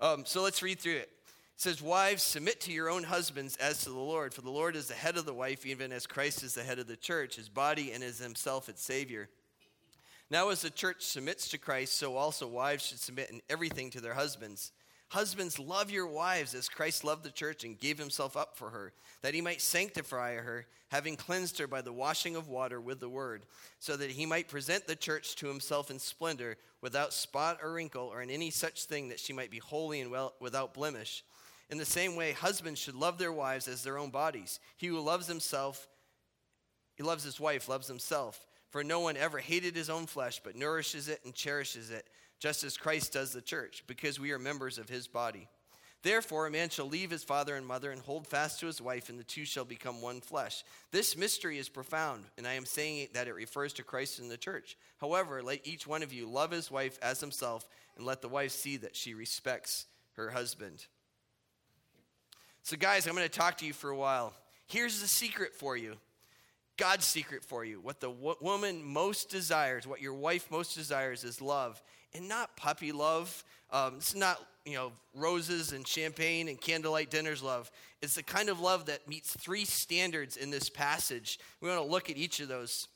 Um, 0.02 0.26
so 0.26 0.42
let's 0.42 0.62
read 0.62 0.78
through 0.78 0.96
it. 0.96 1.10
It 1.56 1.62
says, 1.62 1.80
Wives, 1.80 2.22
submit 2.22 2.60
to 2.62 2.72
your 2.72 2.90
own 2.90 3.04
husbands 3.04 3.56
as 3.56 3.82
to 3.84 3.90
the 3.90 3.98
Lord, 3.98 4.34
for 4.34 4.42
the 4.42 4.50
Lord 4.50 4.76
is 4.76 4.86
the 4.86 4.94
head 4.94 5.16
of 5.16 5.24
the 5.24 5.34
wife, 5.34 5.64
even 5.64 5.92
as 5.92 6.06
Christ 6.06 6.44
is 6.44 6.54
the 6.54 6.62
head 6.62 6.78
of 6.78 6.86
the 6.86 6.96
church, 6.96 7.36
his 7.36 7.48
body, 7.48 7.90
and 7.90 8.04
is 8.04 8.18
himself 8.18 8.68
its 8.68 8.82
Savior. 8.82 9.28
Now, 10.30 10.50
as 10.50 10.60
the 10.60 10.70
church 10.70 11.02
submits 11.02 11.48
to 11.48 11.58
Christ, 11.58 11.96
so 11.96 12.16
also 12.16 12.46
wives 12.46 12.86
should 12.86 13.00
submit 13.00 13.30
in 13.30 13.40
everything 13.48 13.90
to 13.90 14.00
their 14.00 14.14
husbands. 14.14 14.72
Husbands, 15.10 15.58
love 15.58 15.90
your 15.90 16.06
wives 16.06 16.54
as 16.54 16.68
Christ 16.68 17.02
loved 17.02 17.24
the 17.24 17.30
church 17.30 17.64
and 17.64 17.80
gave 17.80 17.96
himself 17.96 18.36
up 18.36 18.58
for 18.58 18.68
her, 18.70 18.92
that 19.22 19.32
he 19.32 19.40
might 19.40 19.62
sanctify 19.62 20.34
her, 20.34 20.66
having 20.88 21.16
cleansed 21.16 21.58
her 21.58 21.66
by 21.66 21.80
the 21.80 21.94
washing 21.94 22.36
of 22.36 22.48
water 22.48 22.78
with 22.78 23.00
the 23.00 23.08
word, 23.08 23.46
so 23.78 23.96
that 23.96 24.10
he 24.10 24.26
might 24.26 24.48
present 24.48 24.86
the 24.86 24.94
church 24.94 25.34
to 25.36 25.46
himself 25.46 25.90
in 25.90 25.98
splendor, 25.98 26.58
without 26.82 27.14
spot 27.14 27.58
or 27.62 27.72
wrinkle, 27.72 28.08
or 28.08 28.20
in 28.20 28.28
any 28.28 28.50
such 28.50 28.84
thing, 28.84 29.08
that 29.08 29.18
she 29.18 29.32
might 29.32 29.50
be 29.50 29.58
holy 29.58 30.02
and 30.02 30.10
well, 30.10 30.34
without 30.40 30.74
blemish. 30.74 31.24
In 31.70 31.78
the 31.78 31.86
same 31.86 32.14
way, 32.14 32.32
husbands 32.32 32.78
should 32.78 32.94
love 32.94 33.16
their 33.16 33.32
wives 33.32 33.66
as 33.66 33.82
their 33.82 33.98
own 33.98 34.10
bodies. 34.10 34.60
He 34.76 34.88
who 34.88 35.00
loves 35.00 35.26
himself, 35.26 35.88
he 36.96 37.02
loves 37.02 37.24
his 37.24 37.40
wife, 37.40 37.66
loves 37.66 37.88
himself. 37.88 38.47
For 38.70 38.84
no 38.84 39.00
one 39.00 39.16
ever 39.16 39.38
hated 39.38 39.74
his 39.74 39.90
own 39.90 40.06
flesh, 40.06 40.40
but 40.44 40.56
nourishes 40.56 41.08
it 41.08 41.20
and 41.24 41.34
cherishes 41.34 41.90
it, 41.90 42.06
just 42.38 42.64
as 42.64 42.76
Christ 42.76 43.12
does 43.12 43.32
the 43.32 43.40
church, 43.40 43.84
because 43.86 44.20
we 44.20 44.32
are 44.32 44.38
members 44.38 44.78
of 44.78 44.88
his 44.88 45.08
body. 45.08 45.48
Therefore, 46.02 46.46
a 46.46 46.50
man 46.50 46.68
shall 46.68 46.86
leave 46.86 47.10
his 47.10 47.24
father 47.24 47.56
and 47.56 47.66
mother 47.66 47.90
and 47.90 48.00
hold 48.00 48.26
fast 48.26 48.60
to 48.60 48.66
his 48.66 48.80
wife, 48.80 49.08
and 49.08 49.18
the 49.18 49.24
two 49.24 49.44
shall 49.44 49.64
become 49.64 50.00
one 50.00 50.20
flesh. 50.20 50.62
This 50.92 51.16
mystery 51.16 51.58
is 51.58 51.68
profound, 51.68 52.24
and 52.36 52.46
I 52.46 52.52
am 52.52 52.66
saying 52.66 53.08
that 53.14 53.26
it 53.26 53.34
refers 53.34 53.72
to 53.74 53.82
Christ 53.82 54.20
and 54.20 54.30
the 54.30 54.36
church. 54.36 54.76
However, 54.98 55.42
let 55.42 55.66
each 55.66 55.88
one 55.88 56.04
of 56.04 56.12
you 56.12 56.28
love 56.28 56.52
his 56.52 56.70
wife 56.70 56.98
as 57.02 57.20
himself, 57.20 57.68
and 57.96 58.06
let 58.06 58.22
the 58.22 58.28
wife 58.28 58.52
see 58.52 58.76
that 58.76 58.94
she 58.94 59.14
respects 59.14 59.86
her 60.12 60.30
husband. 60.30 60.86
So, 62.62 62.76
guys, 62.76 63.06
I'm 63.06 63.14
going 63.14 63.26
to 63.26 63.28
talk 63.28 63.58
to 63.58 63.66
you 63.66 63.72
for 63.72 63.90
a 63.90 63.96
while. 63.96 64.34
Here's 64.66 65.00
the 65.00 65.08
secret 65.08 65.54
for 65.54 65.76
you 65.76 65.96
God's 66.78 67.04
secret 67.04 67.44
for 67.44 67.64
you. 67.64 67.80
What 67.80 68.00
the 68.00 68.10
w- 68.10 68.36
woman 68.40 68.82
most 68.82 69.28
desires, 69.28 69.86
what 69.86 70.00
your 70.00 70.14
wife 70.14 70.50
most 70.50 70.74
desires 70.74 71.24
is 71.24 71.42
love. 71.42 71.82
And 72.14 72.28
not 72.28 72.56
puppy 72.56 72.92
love. 72.92 73.44
Um, 73.70 73.96
it's 73.96 74.14
not, 74.14 74.38
you 74.64 74.74
know, 74.74 74.92
roses 75.14 75.72
and 75.72 75.86
champagne 75.86 76.48
and 76.48 76.58
candlelight 76.58 77.10
dinners 77.10 77.42
love. 77.42 77.70
It's 78.00 78.14
the 78.14 78.22
kind 78.22 78.48
of 78.48 78.60
love 78.60 78.86
that 78.86 79.06
meets 79.06 79.36
three 79.36 79.66
standards 79.66 80.38
in 80.38 80.50
this 80.50 80.70
passage. 80.70 81.38
We 81.60 81.68
want 81.68 81.82
to 81.82 81.90
look 81.90 82.08
at 82.08 82.16
each 82.16 82.40
of 82.40 82.48
those. 82.48 82.88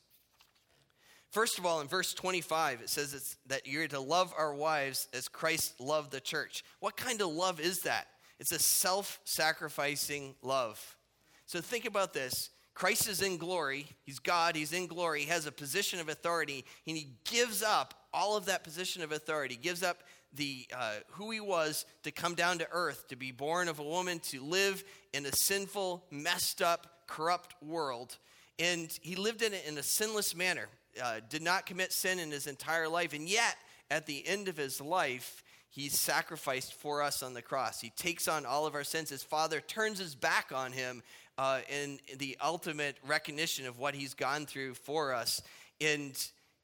First 1.29 1.59
of 1.59 1.65
all, 1.65 1.81
in 1.81 1.87
verse 1.87 2.13
25, 2.13 2.81
it 2.81 2.89
says 2.89 3.35
that 3.47 3.67
you're 3.67 3.87
to 3.87 3.99
love 3.99 4.33
our 4.37 4.53
wives 4.53 5.07
as 5.13 5.27
Christ 5.27 5.79
loved 5.79 6.11
the 6.11 6.21
church. 6.21 6.63
What 6.79 6.95
kind 6.95 7.21
of 7.21 7.27
love 7.27 7.59
is 7.59 7.81
that? 7.81 8.07
It's 8.39 8.51
a 8.51 8.59
self 8.59 9.19
sacrificing 9.25 10.35
love. 10.41 10.97
So 11.45 11.59
think 11.59 11.85
about 11.85 12.13
this. 12.13 12.49
Christ 12.73 13.07
is 13.07 13.21
in 13.21 13.37
glory. 13.37 13.85
He's 14.03 14.19
God. 14.19 14.55
He's 14.55 14.73
in 14.73 14.87
glory. 14.87 15.21
He 15.21 15.29
has 15.29 15.45
a 15.45 15.51
position 15.51 15.99
of 15.99 16.09
authority, 16.09 16.65
and 16.87 16.97
he 16.97 17.09
gives 17.23 17.61
up 17.61 17.93
all 18.13 18.37
of 18.37 18.45
that 18.45 18.63
position 18.63 19.01
of 19.01 19.11
authority, 19.11 19.55
He 19.55 19.61
gives 19.61 19.83
up 19.83 20.03
the 20.35 20.65
uh, 20.75 20.95
who 21.11 21.31
he 21.31 21.39
was 21.39 21.85
to 22.03 22.11
come 22.11 22.35
down 22.35 22.57
to 22.59 22.67
earth, 22.71 23.07
to 23.09 23.15
be 23.15 23.31
born 23.31 23.67
of 23.67 23.79
a 23.79 23.83
woman, 23.83 24.19
to 24.19 24.41
live 24.43 24.83
in 25.13 25.25
a 25.25 25.31
sinful, 25.31 26.03
messed 26.09 26.61
up, 26.61 26.87
corrupt 27.07 27.55
world. 27.61 28.17
And 28.57 28.89
he 29.01 29.15
lived 29.15 29.41
in 29.41 29.53
it 29.53 29.65
in 29.67 29.77
a 29.77 29.83
sinless 29.83 30.35
manner, 30.35 30.69
uh, 31.03 31.19
did 31.29 31.41
not 31.41 31.65
commit 31.65 31.91
sin 31.91 32.19
in 32.19 32.31
his 32.31 32.47
entire 32.47 32.87
life. 32.87 33.13
And 33.13 33.27
yet, 33.27 33.55
at 33.91 34.05
the 34.05 34.25
end 34.27 34.47
of 34.47 34.57
his 34.57 34.81
life, 34.81 35.43
he 35.69 35.89
sacrificed 35.89 36.73
for 36.73 37.01
us 37.01 37.23
on 37.23 37.33
the 37.33 37.41
cross. 37.41 37.81
He 37.81 37.89
takes 37.91 38.27
on 38.27 38.45
all 38.45 38.65
of 38.65 38.75
our 38.75 38.83
sins. 38.83 39.09
His 39.09 39.23
father 39.23 39.59
turns 39.59 39.97
his 39.97 40.13
back 40.13 40.51
on 40.53 40.71
him 40.71 41.01
uh, 41.37 41.59
in 41.69 41.99
the 42.17 42.37
ultimate 42.43 42.97
recognition 43.05 43.65
of 43.65 43.79
what 43.79 43.95
he's 43.95 44.13
gone 44.13 44.45
through 44.45 44.73
for 44.75 45.13
us. 45.13 45.41
And 45.81 46.15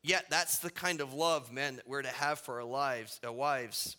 yet, 0.03 0.25
that's 0.29 0.59
the 0.59 0.69
kind 0.69 1.01
of 1.01 1.13
love, 1.13 1.51
men, 1.51 1.77
that 1.77 1.87
we're 1.87 2.01
to 2.01 2.07
have 2.09 2.39
for 2.39 2.59
our 2.59 2.65
lives, 2.65 3.19
our 3.23 3.31
wives. 3.31 3.97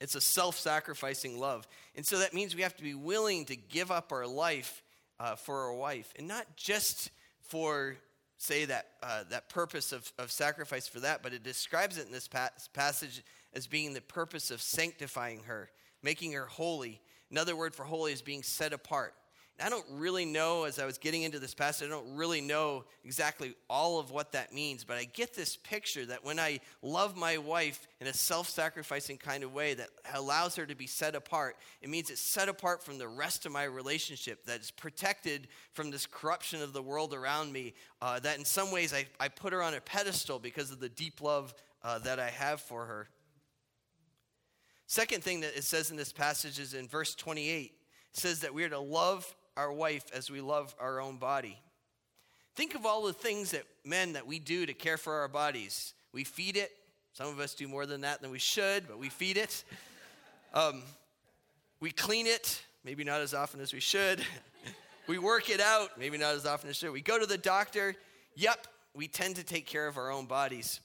It's 0.00 0.14
a 0.14 0.20
self 0.20 0.58
sacrificing 0.58 1.38
love. 1.38 1.66
And 1.94 2.06
so 2.06 2.18
that 2.18 2.34
means 2.34 2.54
we 2.54 2.62
have 2.62 2.76
to 2.76 2.82
be 2.82 2.94
willing 2.94 3.46
to 3.46 3.56
give 3.56 3.90
up 3.90 4.12
our 4.12 4.26
life 4.26 4.82
uh, 5.20 5.36
for 5.36 5.62
our 5.62 5.74
wife, 5.74 6.12
and 6.18 6.26
not 6.26 6.56
just 6.56 7.10
for 7.40 7.96
say 8.36 8.64
that 8.64 8.88
uh, 9.02 9.24
that 9.30 9.48
purpose 9.48 9.92
of, 9.92 10.12
of 10.18 10.30
sacrifice 10.30 10.88
for 10.88 11.00
that, 11.00 11.22
but 11.22 11.32
it 11.32 11.42
describes 11.42 11.98
it 11.98 12.06
in 12.06 12.12
this 12.12 12.28
pa- 12.28 12.50
passage 12.72 13.22
as 13.54 13.66
being 13.66 13.94
the 13.94 14.00
purpose 14.00 14.50
of 14.50 14.60
sanctifying 14.60 15.40
her, 15.46 15.70
making 16.02 16.32
her 16.32 16.46
holy. 16.46 17.00
Another 17.30 17.56
word 17.56 17.74
for 17.74 17.84
holy 17.84 18.12
is 18.12 18.22
being 18.22 18.42
set 18.42 18.72
apart. 18.72 19.14
I 19.62 19.68
don't 19.68 19.86
really 19.92 20.24
know, 20.24 20.64
as 20.64 20.80
I 20.80 20.84
was 20.84 20.98
getting 20.98 21.22
into 21.22 21.38
this 21.38 21.54
passage, 21.54 21.86
I 21.86 21.90
don't 21.90 22.16
really 22.16 22.40
know 22.40 22.84
exactly 23.04 23.54
all 23.70 24.00
of 24.00 24.10
what 24.10 24.32
that 24.32 24.52
means, 24.52 24.82
but 24.82 24.96
I 24.96 25.04
get 25.04 25.32
this 25.32 25.56
picture 25.56 26.04
that 26.06 26.24
when 26.24 26.40
I 26.40 26.58
love 26.82 27.16
my 27.16 27.38
wife 27.38 27.86
in 28.00 28.08
a 28.08 28.12
self 28.12 28.48
sacrificing 28.48 29.16
kind 29.16 29.44
of 29.44 29.52
way 29.52 29.74
that 29.74 29.90
allows 30.12 30.56
her 30.56 30.66
to 30.66 30.74
be 30.74 30.88
set 30.88 31.14
apart, 31.14 31.56
it 31.80 31.88
means 31.88 32.10
it's 32.10 32.20
set 32.20 32.48
apart 32.48 32.82
from 32.82 32.98
the 32.98 33.06
rest 33.06 33.46
of 33.46 33.52
my 33.52 33.62
relationship, 33.62 34.44
that 34.46 34.60
is 34.60 34.72
protected 34.72 35.46
from 35.72 35.92
this 35.92 36.04
corruption 36.04 36.60
of 36.60 36.72
the 36.72 36.82
world 36.82 37.14
around 37.14 37.52
me, 37.52 37.74
uh, 38.02 38.18
that 38.18 38.38
in 38.38 38.44
some 38.44 38.72
ways 38.72 38.92
I, 38.92 39.06
I 39.20 39.28
put 39.28 39.52
her 39.52 39.62
on 39.62 39.74
a 39.74 39.80
pedestal 39.80 40.40
because 40.40 40.72
of 40.72 40.80
the 40.80 40.88
deep 40.88 41.22
love 41.22 41.54
uh, 41.84 42.00
that 42.00 42.18
I 42.18 42.30
have 42.30 42.60
for 42.60 42.86
her. 42.86 43.08
Second 44.88 45.22
thing 45.22 45.40
that 45.42 45.56
it 45.56 45.62
says 45.62 45.92
in 45.92 45.96
this 45.96 46.12
passage 46.12 46.58
is 46.58 46.74
in 46.74 46.88
verse 46.88 47.14
28 47.14 47.72
says 48.12 48.40
that 48.40 48.54
we 48.54 48.64
are 48.64 48.68
to 48.68 48.78
love 48.78 49.34
our 49.56 49.72
wife 49.72 50.04
as 50.14 50.30
we 50.30 50.40
love 50.40 50.74
our 50.80 51.00
own 51.00 51.16
body. 51.16 51.58
Think 52.54 52.74
of 52.74 52.86
all 52.86 53.04
the 53.04 53.12
things 53.12 53.50
that 53.50 53.64
men 53.84 54.12
that 54.12 54.26
we 54.26 54.38
do 54.38 54.66
to 54.66 54.74
care 54.74 54.96
for 54.96 55.14
our 55.20 55.28
bodies. 55.28 55.94
We 56.12 56.24
feed 56.24 56.56
it. 56.56 56.70
Some 57.12 57.28
of 57.28 57.40
us 57.40 57.54
do 57.54 57.68
more 57.68 57.86
than 57.86 58.02
that 58.02 58.20
than 58.22 58.30
we 58.30 58.38
should, 58.38 58.86
but 58.88 58.98
we 58.98 59.08
feed 59.08 59.36
it. 59.36 59.64
Um, 60.56 60.84
we 61.80 61.90
clean 61.90 62.28
it, 62.28 62.62
maybe 62.84 63.02
not 63.02 63.20
as 63.20 63.34
often 63.34 63.60
as 63.60 63.72
we 63.72 63.80
should. 63.80 64.24
we 65.08 65.18
work 65.18 65.50
it 65.50 65.60
out, 65.60 65.98
maybe 65.98 66.16
not 66.16 66.36
as 66.36 66.46
often 66.46 66.70
as 66.70 66.76
should. 66.76 66.92
We 66.92 67.00
go 67.00 67.18
to 67.18 67.26
the 67.26 67.36
doctor. 67.36 67.96
Yep, 68.36 68.68
we 68.94 69.08
tend 69.08 69.34
to 69.34 69.42
take 69.42 69.66
care 69.66 69.88
of 69.88 69.98
our 69.98 70.12
own 70.12 70.26
bodies. 70.26 70.78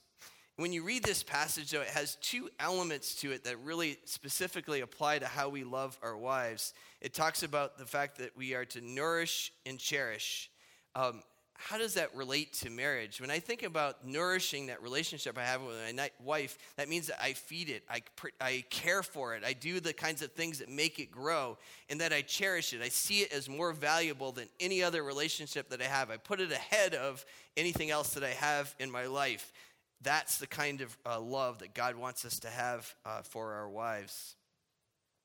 When 0.60 0.74
you 0.74 0.84
read 0.84 1.04
this 1.04 1.24
passage, 1.24 1.72
though, 1.72 1.80
it 1.80 1.88
has 1.88 2.16
two 2.16 2.50
elements 2.60 3.16
to 3.22 3.32
it 3.32 3.46
that 3.46 3.58
really 3.64 3.98
specifically 4.04 4.82
apply 4.82 5.20
to 5.20 5.26
how 5.26 5.48
we 5.48 5.64
love 5.64 5.98
our 6.04 6.18
wives. 6.18 6.74
It 7.00 7.14
talks 7.14 7.44
about 7.44 7.78
the 7.78 7.86
fact 7.86 8.18
that 8.18 8.36
we 8.36 8.54
are 8.56 8.66
to 8.66 8.82
nourish 8.82 9.54
and 9.66 9.80
cherish. 9.80 10.50
Um, 10.98 11.24
how 11.54 11.78
does 11.78 11.94
that 11.94 12.14
relate 12.14 12.52
to 12.56 12.70
marriage? 12.70 13.22
When 13.22 13.32
I 13.32 13.40
think 13.40 13.64
about 13.64 14.06
nourishing 14.06 14.68
that 14.68 14.84
relationship 14.84 15.38
I 15.38 15.44
have 15.44 15.62
with 15.62 15.78
my 15.96 16.10
wife, 16.22 16.58
that 16.76 16.90
means 16.90 17.08
that 17.08 17.24
I 17.24 17.34
feed 17.34 17.70
it, 17.70 17.84
I, 17.90 18.02
I 18.42 18.66
care 18.70 19.02
for 19.02 19.36
it, 19.36 19.46
I 19.46 19.54
do 19.54 19.80
the 19.80 19.94
kinds 19.94 20.22
of 20.22 20.34
things 20.34 20.60
that 20.60 20.68
make 20.68 21.00
it 21.00 21.10
grow, 21.10 21.58
and 21.90 22.02
that 22.02 22.12
I 22.12 22.22
cherish 22.22 22.74
it. 22.74 22.82
I 22.82 22.90
see 22.90 23.20
it 23.20 23.32
as 23.32 23.48
more 23.48 23.72
valuable 23.72 24.34
than 24.34 24.50
any 24.60 24.84
other 24.84 25.04
relationship 25.04 25.70
that 25.70 25.82
I 25.82 25.86
have. 25.86 26.10
I 26.10 26.18
put 26.18 26.42
it 26.42 26.52
ahead 26.52 26.96
of 26.96 27.26
anything 27.56 27.92
else 27.92 28.14
that 28.16 28.26
I 28.26 28.32
have 28.32 28.76
in 28.80 28.92
my 28.92 29.06
life. 29.06 29.54
That's 30.02 30.38
the 30.38 30.48
kind 30.48 30.82
of 30.82 30.98
uh, 31.06 31.20
love 31.20 31.60
that 31.60 31.74
God 31.74 31.96
wants 31.96 32.24
us 32.26 32.40
to 32.40 32.50
have 32.50 32.96
uh, 33.06 33.22
for 33.22 33.54
our 33.54 33.70
wives. 33.70 34.36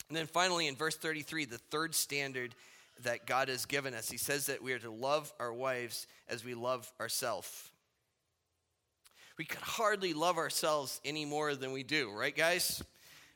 And 0.08 0.16
then 0.16 0.26
finally, 0.26 0.66
in 0.66 0.74
verse 0.74 0.96
33, 0.96 1.44
the 1.44 1.58
third 1.58 1.94
standard 1.94 2.54
that 3.02 3.26
God 3.26 3.48
has 3.48 3.66
given 3.66 3.94
us, 3.94 4.10
he 4.10 4.18
says 4.18 4.46
that 4.46 4.62
we 4.62 4.72
are 4.72 4.78
to 4.78 4.90
love 4.90 5.32
our 5.40 5.52
wives 5.52 6.06
as 6.28 6.44
we 6.44 6.54
love 6.54 6.92
ourselves. 7.00 7.70
We 9.36 9.44
could 9.44 9.62
hardly 9.62 10.12
love 10.12 10.38
ourselves 10.38 11.00
any 11.04 11.24
more 11.24 11.54
than 11.56 11.72
we 11.72 11.82
do, 11.82 12.10
right, 12.12 12.34
guys? 12.34 12.82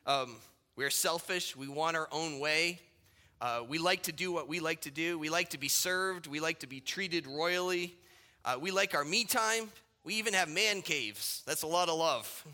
Um, 0.06 0.36
we're 0.76 0.90
selfish. 0.90 1.56
We 1.56 1.66
want 1.66 1.96
our 1.96 2.08
own 2.12 2.38
way. 2.38 2.80
Uh, 3.40 3.62
we 3.68 3.78
like 3.78 4.04
to 4.04 4.12
do 4.12 4.30
what 4.30 4.48
we 4.48 4.60
like 4.60 4.82
to 4.82 4.90
do. 4.90 5.18
We 5.18 5.28
like 5.28 5.50
to 5.50 5.58
be 5.58 5.68
served. 5.68 6.26
We 6.26 6.40
like 6.40 6.60
to 6.60 6.66
be 6.68 6.80
treated 6.80 7.26
royally. 7.26 7.96
Uh, 8.44 8.58
we 8.60 8.70
like 8.70 8.94
our 8.94 9.04
me 9.04 9.24
time. 9.24 9.70
We 10.08 10.14
even 10.14 10.32
have 10.32 10.48
man 10.48 10.80
caves. 10.80 11.42
That's 11.44 11.64
a 11.64 11.66
lot 11.66 11.90
of 11.90 11.98
love. 11.98 12.46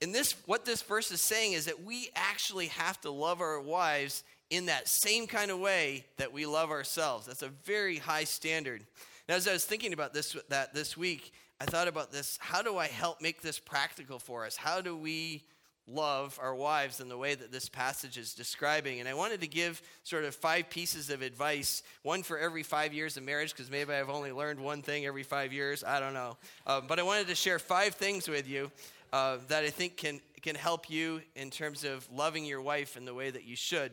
And 0.00 0.14
this, 0.14 0.36
what 0.46 0.64
this 0.64 0.80
verse 0.80 1.10
is 1.10 1.20
saying 1.20 1.54
is 1.54 1.64
that 1.64 1.82
we 1.82 2.10
actually 2.14 2.68
have 2.68 3.00
to 3.00 3.10
love 3.10 3.40
our 3.40 3.60
wives 3.60 4.22
in 4.48 4.66
that 4.66 4.86
same 4.86 5.26
kind 5.26 5.50
of 5.50 5.58
way 5.58 6.04
that 6.18 6.32
we 6.32 6.46
love 6.46 6.70
ourselves. 6.70 7.26
That's 7.26 7.42
a 7.42 7.48
very 7.48 7.96
high 7.96 8.22
standard. 8.22 8.84
Now, 9.28 9.34
as 9.34 9.48
I 9.48 9.52
was 9.52 9.64
thinking 9.64 9.92
about 9.92 10.14
this, 10.14 10.36
that 10.48 10.72
this 10.72 10.96
week, 10.96 11.32
I 11.60 11.64
thought 11.64 11.88
about 11.88 12.12
this. 12.12 12.38
How 12.40 12.62
do 12.62 12.78
I 12.78 12.86
help 12.86 13.20
make 13.20 13.42
this 13.42 13.58
practical 13.58 14.20
for 14.20 14.46
us? 14.46 14.54
How 14.54 14.80
do 14.80 14.96
we 14.96 15.42
love 15.88 16.38
our 16.40 16.54
wives 16.54 17.00
in 17.00 17.08
the 17.08 17.16
way 17.16 17.34
that 17.34 17.50
this 17.50 17.68
passage 17.68 18.16
is 18.16 18.34
describing. 18.34 19.00
And 19.00 19.08
I 19.08 19.14
wanted 19.14 19.40
to 19.40 19.46
give 19.46 19.82
sort 20.04 20.24
of 20.24 20.34
five 20.34 20.70
pieces 20.70 21.10
of 21.10 21.22
advice, 21.22 21.82
one 22.02 22.22
for 22.22 22.38
every 22.38 22.62
five 22.62 22.94
years 22.94 23.16
of 23.16 23.24
marriage, 23.24 23.52
because 23.52 23.70
maybe 23.70 23.92
I've 23.92 24.10
only 24.10 24.32
learned 24.32 24.60
one 24.60 24.82
thing 24.82 25.06
every 25.06 25.24
five 25.24 25.52
years. 25.52 25.82
I 25.84 26.00
don't 26.00 26.14
know. 26.14 26.36
Uh, 26.66 26.80
but 26.80 26.98
I 26.98 27.02
wanted 27.02 27.26
to 27.28 27.34
share 27.34 27.58
five 27.58 27.94
things 27.94 28.28
with 28.28 28.48
you 28.48 28.70
uh, 29.12 29.38
that 29.48 29.64
I 29.64 29.70
think 29.70 29.96
can, 29.96 30.20
can 30.40 30.54
help 30.54 30.88
you 30.88 31.20
in 31.36 31.50
terms 31.50 31.84
of 31.84 32.08
loving 32.12 32.44
your 32.44 32.62
wife 32.62 32.96
in 32.96 33.04
the 33.04 33.14
way 33.14 33.30
that 33.30 33.44
you 33.44 33.56
should. 33.56 33.92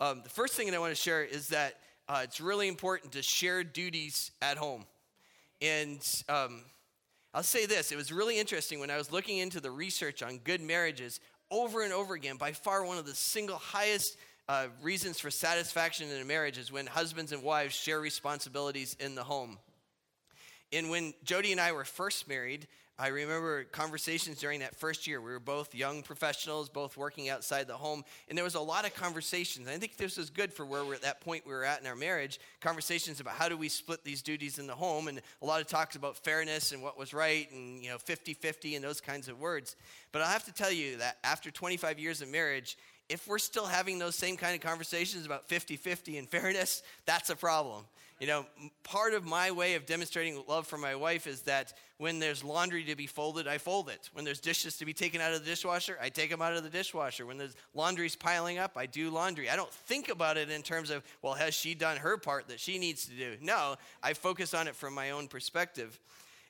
Um, 0.00 0.22
the 0.24 0.30
first 0.30 0.54
thing 0.54 0.66
that 0.66 0.74
I 0.74 0.80
want 0.80 0.94
to 0.94 1.00
share 1.00 1.22
is 1.22 1.48
that 1.48 1.78
uh, 2.08 2.22
it's 2.24 2.40
really 2.40 2.68
important 2.68 3.12
to 3.12 3.22
share 3.22 3.62
duties 3.62 4.32
at 4.40 4.56
home. 4.56 4.84
And 5.60 6.00
um, 6.28 6.62
I'll 7.34 7.42
say 7.42 7.64
this 7.66 7.92
it 7.92 7.96
was 7.96 8.12
really 8.12 8.38
interesting 8.38 8.78
when 8.78 8.90
I 8.90 8.98
was 8.98 9.10
looking 9.10 9.38
into 9.38 9.60
the 9.60 9.70
research 9.70 10.22
on 10.22 10.38
good 10.38 10.60
marriages 10.60 11.20
over 11.50 11.82
and 11.82 11.92
over 11.92 12.14
again. 12.14 12.36
By 12.36 12.52
far, 12.52 12.84
one 12.84 12.98
of 12.98 13.06
the 13.06 13.14
single 13.14 13.56
highest 13.56 14.16
uh, 14.48 14.66
reasons 14.82 15.18
for 15.18 15.30
satisfaction 15.30 16.10
in 16.10 16.20
a 16.20 16.24
marriage 16.24 16.58
is 16.58 16.70
when 16.70 16.86
husbands 16.86 17.32
and 17.32 17.42
wives 17.42 17.74
share 17.74 18.00
responsibilities 18.00 18.96
in 19.00 19.14
the 19.14 19.24
home. 19.24 19.58
And 20.72 20.90
when 20.90 21.14
Jody 21.24 21.52
and 21.52 21.60
I 21.60 21.72
were 21.72 21.84
first 21.84 22.28
married, 22.28 22.66
I 22.98 23.08
remember 23.08 23.64
conversations 23.64 24.38
during 24.38 24.60
that 24.60 24.76
first 24.76 25.06
year. 25.06 25.20
We 25.20 25.32
were 25.32 25.40
both 25.40 25.74
young 25.74 26.02
professionals, 26.02 26.68
both 26.68 26.96
working 26.96 27.30
outside 27.30 27.66
the 27.66 27.74
home, 27.74 28.04
and 28.28 28.36
there 28.36 28.44
was 28.44 28.54
a 28.54 28.60
lot 28.60 28.84
of 28.84 28.94
conversations. 28.94 29.66
I 29.66 29.78
think 29.78 29.96
this 29.96 30.18
was 30.18 30.30
good 30.30 30.52
for 30.52 30.66
where 30.66 30.84
we're 30.84 30.94
at 30.94 31.02
that 31.02 31.20
point 31.20 31.46
we 31.46 31.52
were 31.52 31.64
at 31.64 31.80
in 31.80 31.86
our 31.86 31.96
marriage. 31.96 32.38
Conversations 32.60 33.18
about 33.18 33.34
how 33.34 33.48
do 33.48 33.56
we 33.56 33.68
split 33.68 34.04
these 34.04 34.22
duties 34.22 34.58
in 34.58 34.66
the 34.66 34.74
home, 34.74 35.08
and 35.08 35.20
a 35.40 35.46
lot 35.46 35.60
of 35.60 35.66
talks 35.66 35.96
about 35.96 36.16
fairness 36.16 36.72
and 36.72 36.82
what 36.82 36.98
was 36.98 37.14
right, 37.14 37.50
and 37.50 37.82
you 37.82 37.90
know, 37.90 37.96
50-50 37.96 38.76
and 38.76 38.84
those 38.84 39.00
kinds 39.00 39.26
of 39.26 39.40
words. 39.40 39.74
But 40.12 40.22
I 40.22 40.30
have 40.30 40.44
to 40.44 40.52
tell 40.52 40.70
you 40.70 40.98
that 40.98 41.16
after 41.24 41.50
25 41.50 41.98
years 41.98 42.20
of 42.20 42.28
marriage, 42.28 42.76
if 43.08 43.26
we're 43.26 43.38
still 43.38 43.66
having 43.66 43.98
those 43.98 44.14
same 44.14 44.36
kind 44.36 44.54
of 44.54 44.60
conversations 44.60 45.26
about 45.26 45.48
50-50 45.48 46.18
and 46.18 46.28
fairness, 46.28 46.82
that's 47.06 47.30
a 47.30 47.36
problem. 47.36 47.84
You 48.20 48.28
know, 48.28 48.46
part 48.84 49.14
of 49.14 49.24
my 49.24 49.50
way 49.50 49.74
of 49.74 49.84
demonstrating 49.84 50.40
love 50.46 50.66
for 50.68 50.78
my 50.78 50.94
wife 50.94 51.26
is 51.26 51.42
that 51.42 51.72
when 52.02 52.18
there's 52.18 52.42
laundry 52.42 52.82
to 52.82 52.96
be 52.96 53.06
folded, 53.06 53.46
I 53.46 53.58
fold 53.58 53.88
it. 53.88 54.10
When 54.12 54.24
there's 54.24 54.40
dishes 54.40 54.76
to 54.78 54.84
be 54.84 54.92
taken 54.92 55.20
out 55.20 55.32
of 55.32 55.38
the 55.38 55.48
dishwasher, 55.48 55.96
I 56.02 56.08
take 56.08 56.30
them 56.30 56.42
out 56.42 56.52
of 56.52 56.64
the 56.64 56.68
dishwasher. 56.68 57.24
When 57.24 57.38
there's 57.38 57.54
laundry's 57.74 58.16
piling 58.16 58.58
up, 58.58 58.72
I 58.76 58.86
do 58.86 59.08
laundry. 59.08 59.48
I 59.48 59.54
don't 59.54 59.72
think 59.72 60.08
about 60.08 60.36
it 60.36 60.50
in 60.50 60.62
terms 60.62 60.90
of, 60.90 61.04
well, 61.22 61.34
has 61.34 61.54
she 61.54 61.74
done 61.74 61.96
her 61.98 62.16
part 62.16 62.48
that 62.48 62.58
she 62.58 62.76
needs 62.76 63.06
to 63.06 63.12
do? 63.12 63.36
No, 63.40 63.76
I 64.02 64.14
focus 64.14 64.52
on 64.52 64.66
it 64.66 64.74
from 64.74 64.94
my 64.94 65.12
own 65.12 65.28
perspective. 65.28 66.00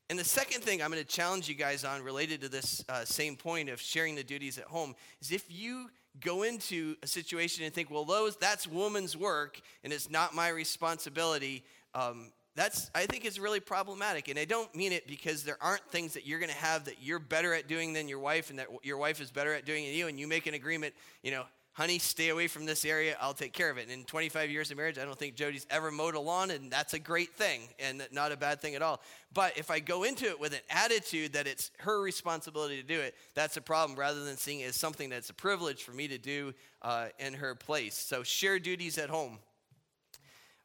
And 0.09 0.19
the 0.19 0.25
second 0.25 0.63
thing 0.63 0.81
I'm 0.81 0.91
going 0.91 1.03
to 1.03 1.07
challenge 1.07 1.51
you 1.51 1.55
guys 1.55 1.85
on 1.85 2.03
related 2.03 2.41
to 2.41 2.49
this 2.49 2.83
uh, 2.89 3.05
same 3.05 3.37
point 3.37 3.69
of 3.69 3.79
sharing 3.79 4.15
the 4.15 4.25
duties 4.25 4.57
at 4.57 4.65
home 4.65 4.95
is 5.21 5.33
if 5.33 5.45
you 5.51 5.91
go 6.19 6.45
into 6.45 6.97
a 7.03 7.07
situation 7.07 7.63
and 7.67 7.75
think, 7.75 7.91
well, 7.91 8.07
those 8.07 8.37
that's 8.37 8.67
woman's 8.67 9.19
work 9.19 9.61
and 9.85 9.93
it's 9.93 10.09
not 10.09 10.35
my 10.35 10.49
responsibility. 10.49 11.63
Um, 11.95 12.33
that's 12.55 12.91
I 12.95 13.07
think 13.07 13.25
is 13.25 13.41
really 13.41 13.61
problematic, 13.61 14.29
and 14.29 14.39
I 14.39 14.45
don't 14.45 14.75
mean 14.75 14.93
it 14.93 15.07
because 15.07 15.43
there 15.43 15.57
aren't 15.61 15.85
things 15.91 16.15
that 16.15 16.27
you're 16.27 16.39
going 16.39 16.51
to 16.51 16.57
have 16.57 16.85
that 16.85 16.97
you're 17.03 17.19
better 17.19 17.55
at 17.55 17.69
doing 17.69 17.93
than 17.93 18.09
your 18.09 18.19
wife, 18.19 18.51
and 18.51 18.59
that 18.59 18.69
your 18.83 18.99
wife 18.99 19.21
is 19.21 19.31
better 19.31 19.55
at 19.55 19.65
doing 19.65 19.85
than 19.85 19.95
you, 19.95 20.09
and 20.09 20.19
you 20.19 20.27
make 20.27 20.47
an 20.47 20.55
agreement. 20.55 20.95
You 21.23 21.31
know, 21.31 21.45
honey, 21.73 21.99
stay 21.99 22.29
away 22.29 22.49
from 22.49 22.67
this 22.67 22.85
area. 22.85 23.17
I'll 23.21 23.33
take 23.33 23.53
care 23.53 23.71
of 23.71 23.79
it. 23.79 23.83
And 23.83 23.93
in 23.93 24.05
25 24.05 24.51
years 24.51 24.71
of 24.71 24.77
marriage, 24.77 24.99
I 24.99 25.05
don't 25.05 25.19
think 25.19 25.35
Jody's 25.35 25.67
ever 25.71 25.91
mowed 25.91 26.15
a 26.15 26.21
lawn, 26.21 26.51
and 26.51 26.71
that's 26.71 26.93
a 26.95 26.99
great 26.99 27.35
thing 27.35 27.63
and 27.79 28.07
not 28.13 28.33
a 28.33 28.37
bad 28.37 28.61
thing 28.61 28.75
at 28.75 28.83
all. 28.83 29.01
But 29.33 29.57
if 29.57 29.71
I 29.71 29.81
go 29.81 30.03
into 30.03 30.27
it 30.27 30.39
with 30.39 30.53
an 30.53 30.61
attitude 30.69 31.33
that 31.33 31.47
it's 31.47 31.71
her 31.79 32.03
responsibility 32.03 32.77
to 32.77 32.87
do 32.87 33.01
it, 33.01 33.15
that's 33.35 33.57
a 33.57 33.63
problem 33.63 33.99
rather 33.99 34.25
than 34.25 34.37
seeing 34.37 34.61
it 34.61 34.69
as 34.69 34.77
something 34.77 35.09
that's 35.09 35.31
a 35.31 35.35
privilege 35.35 35.83
for 35.83 35.93
me 35.93 36.09
to 36.09 36.19
do 36.19 36.53
uh, 36.83 37.07
in 37.19 37.35
her 37.35 37.55
place. 37.55 37.97
So 37.97 38.23
share 38.23 38.59
duties 38.59 38.99
at 38.99 39.09
home. 39.09 39.39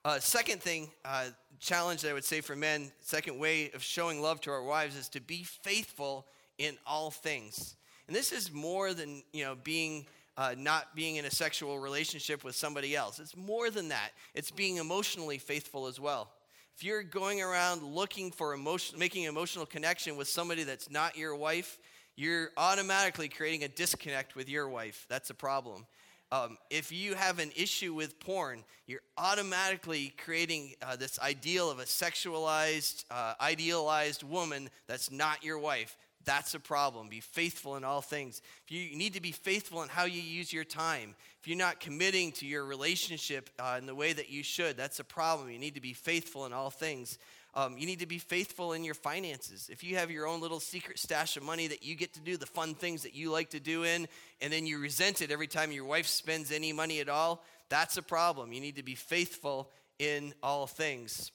Uh, 0.07 0.21
second 0.21 0.61
thing, 0.61 0.89
uh, 1.03 1.25
challenge 1.59 2.01
that 2.01 2.11
I 2.11 2.13
would 2.13 2.23
say 2.23 2.39
for 2.39 2.55
men, 2.55 2.93
second 3.01 3.37
way 3.37 3.71
of 3.71 3.83
showing 3.83 4.21
love 4.21 4.39
to 4.39 4.51
our 4.51 4.63
wives 4.63 4.95
is 4.95 5.09
to 5.09 5.19
be 5.19 5.43
faithful 5.43 6.25
in 6.57 6.77
all 6.87 7.11
things. 7.11 7.75
And 8.07 8.15
this 8.15 8.31
is 8.31 8.49
more 8.49 8.93
than, 8.93 9.21
you 9.33 9.43
know, 9.43 9.55
being 9.65 10.05
uh, 10.37 10.55
not 10.57 10.95
being 10.95 11.17
in 11.17 11.25
a 11.25 11.29
sexual 11.29 11.77
relationship 11.77 12.45
with 12.45 12.55
somebody 12.55 12.95
else. 12.95 13.19
It's 13.19 13.35
more 13.35 13.69
than 13.69 13.89
that. 13.89 14.11
It's 14.33 14.49
being 14.49 14.77
emotionally 14.77 15.39
faithful 15.39 15.87
as 15.87 15.99
well. 15.99 16.31
If 16.77 16.85
you're 16.85 17.03
going 17.03 17.41
around 17.41 17.83
looking 17.83 18.31
for 18.31 18.53
emotion, 18.53 18.97
making 18.97 19.23
emotional 19.23 19.65
connection 19.65 20.15
with 20.15 20.29
somebody 20.29 20.63
that's 20.63 20.89
not 20.89 21.17
your 21.17 21.35
wife, 21.35 21.79
you're 22.15 22.51
automatically 22.55 23.27
creating 23.27 23.65
a 23.65 23.67
disconnect 23.67 24.37
with 24.37 24.47
your 24.47 24.69
wife. 24.69 25.05
That's 25.09 25.31
a 25.31 25.35
problem. 25.35 25.85
Um, 26.31 26.57
if 26.69 26.91
you 26.91 27.15
have 27.15 27.39
an 27.39 27.51
issue 27.55 27.93
with 27.93 28.19
porn, 28.19 28.63
you're 28.85 29.01
automatically 29.17 30.13
creating 30.23 30.75
uh, 30.81 30.95
this 30.97 31.19
ideal 31.19 31.71
of 31.71 31.79
a 31.79 31.83
sexualized, 31.83 33.05
uh, 33.09 33.33
idealized 33.39 34.23
woman 34.23 34.69
that's 34.87 35.09
not 35.09 35.43
your 35.43 35.57
wife. 35.57 35.97
That's 36.25 36.53
a 36.53 36.59
problem. 36.59 37.07
Be 37.07 37.21
faithful 37.21 37.77
in 37.77 37.85
all 37.85 38.01
things. 38.01 38.41
If 38.65 38.71
you 38.71 38.97
need 38.97 39.13
to 39.13 39.21
be 39.21 39.31
faithful 39.31 39.81
in 39.83 39.87
how 39.87 40.03
you 40.03 40.21
use 40.21 40.51
your 40.51 40.65
time, 40.65 41.15
if 41.39 41.47
you're 41.47 41.57
not 41.57 41.79
committing 41.79 42.33
to 42.33 42.45
your 42.45 42.65
relationship 42.65 43.49
uh, 43.57 43.77
in 43.79 43.85
the 43.85 43.95
way 43.95 44.11
that 44.11 44.29
you 44.29 44.43
should, 44.43 44.75
that's 44.75 44.99
a 44.99 45.05
problem. 45.05 45.49
You 45.49 45.59
need 45.59 45.75
to 45.75 45.81
be 45.81 45.93
faithful 45.93 46.45
in 46.45 46.51
all 46.51 46.69
things. 46.69 47.17
Um, 47.57 47.75
you 47.75 47.87
need 47.87 48.01
to 48.01 48.05
be 48.05 48.19
faithful 48.19 48.73
in 48.73 48.83
your 48.83 48.93
finances. 48.93 49.67
If 49.71 49.83
you 49.83 49.95
have 49.95 50.11
your 50.11 50.27
own 50.27 50.41
little 50.41 50.59
secret 50.59 50.99
stash 50.99 51.37
of 51.37 51.43
money 51.43 51.65
that 51.65 51.83
you 51.83 51.95
get 51.95 52.13
to 52.13 52.19
do 52.19 52.37
the 52.37 52.45
fun 52.45 52.75
things 52.75 53.01
that 53.01 53.15
you 53.15 53.31
like 53.31 53.49
to 53.49 53.59
do 53.59 53.83
in, 53.83 54.07
and 54.41 54.53
then 54.53 54.67
you 54.67 54.77
resent 54.77 55.23
it 55.23 55.31
every 55.31 55.47
time 55.47 55.71
your 55.71 55.85
wife 55.85 56.05
spends 56.05 56.51
any 56.51 56.71
money 56.71 56.99
at 56.99 57.09
all, 57.09 57.43
that's 57.67 57.97
a 57.97 58.03
problem. 58.03 58.53
You 58.53 58.61
need 58.61 58.75
to 58.75 58.83
be 58.83 58.93
faithful 58.93 59.71
in 59.97 60.35
all 60.43 60.67
things. 60.67 61.31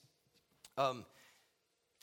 Um, 0.77 1.03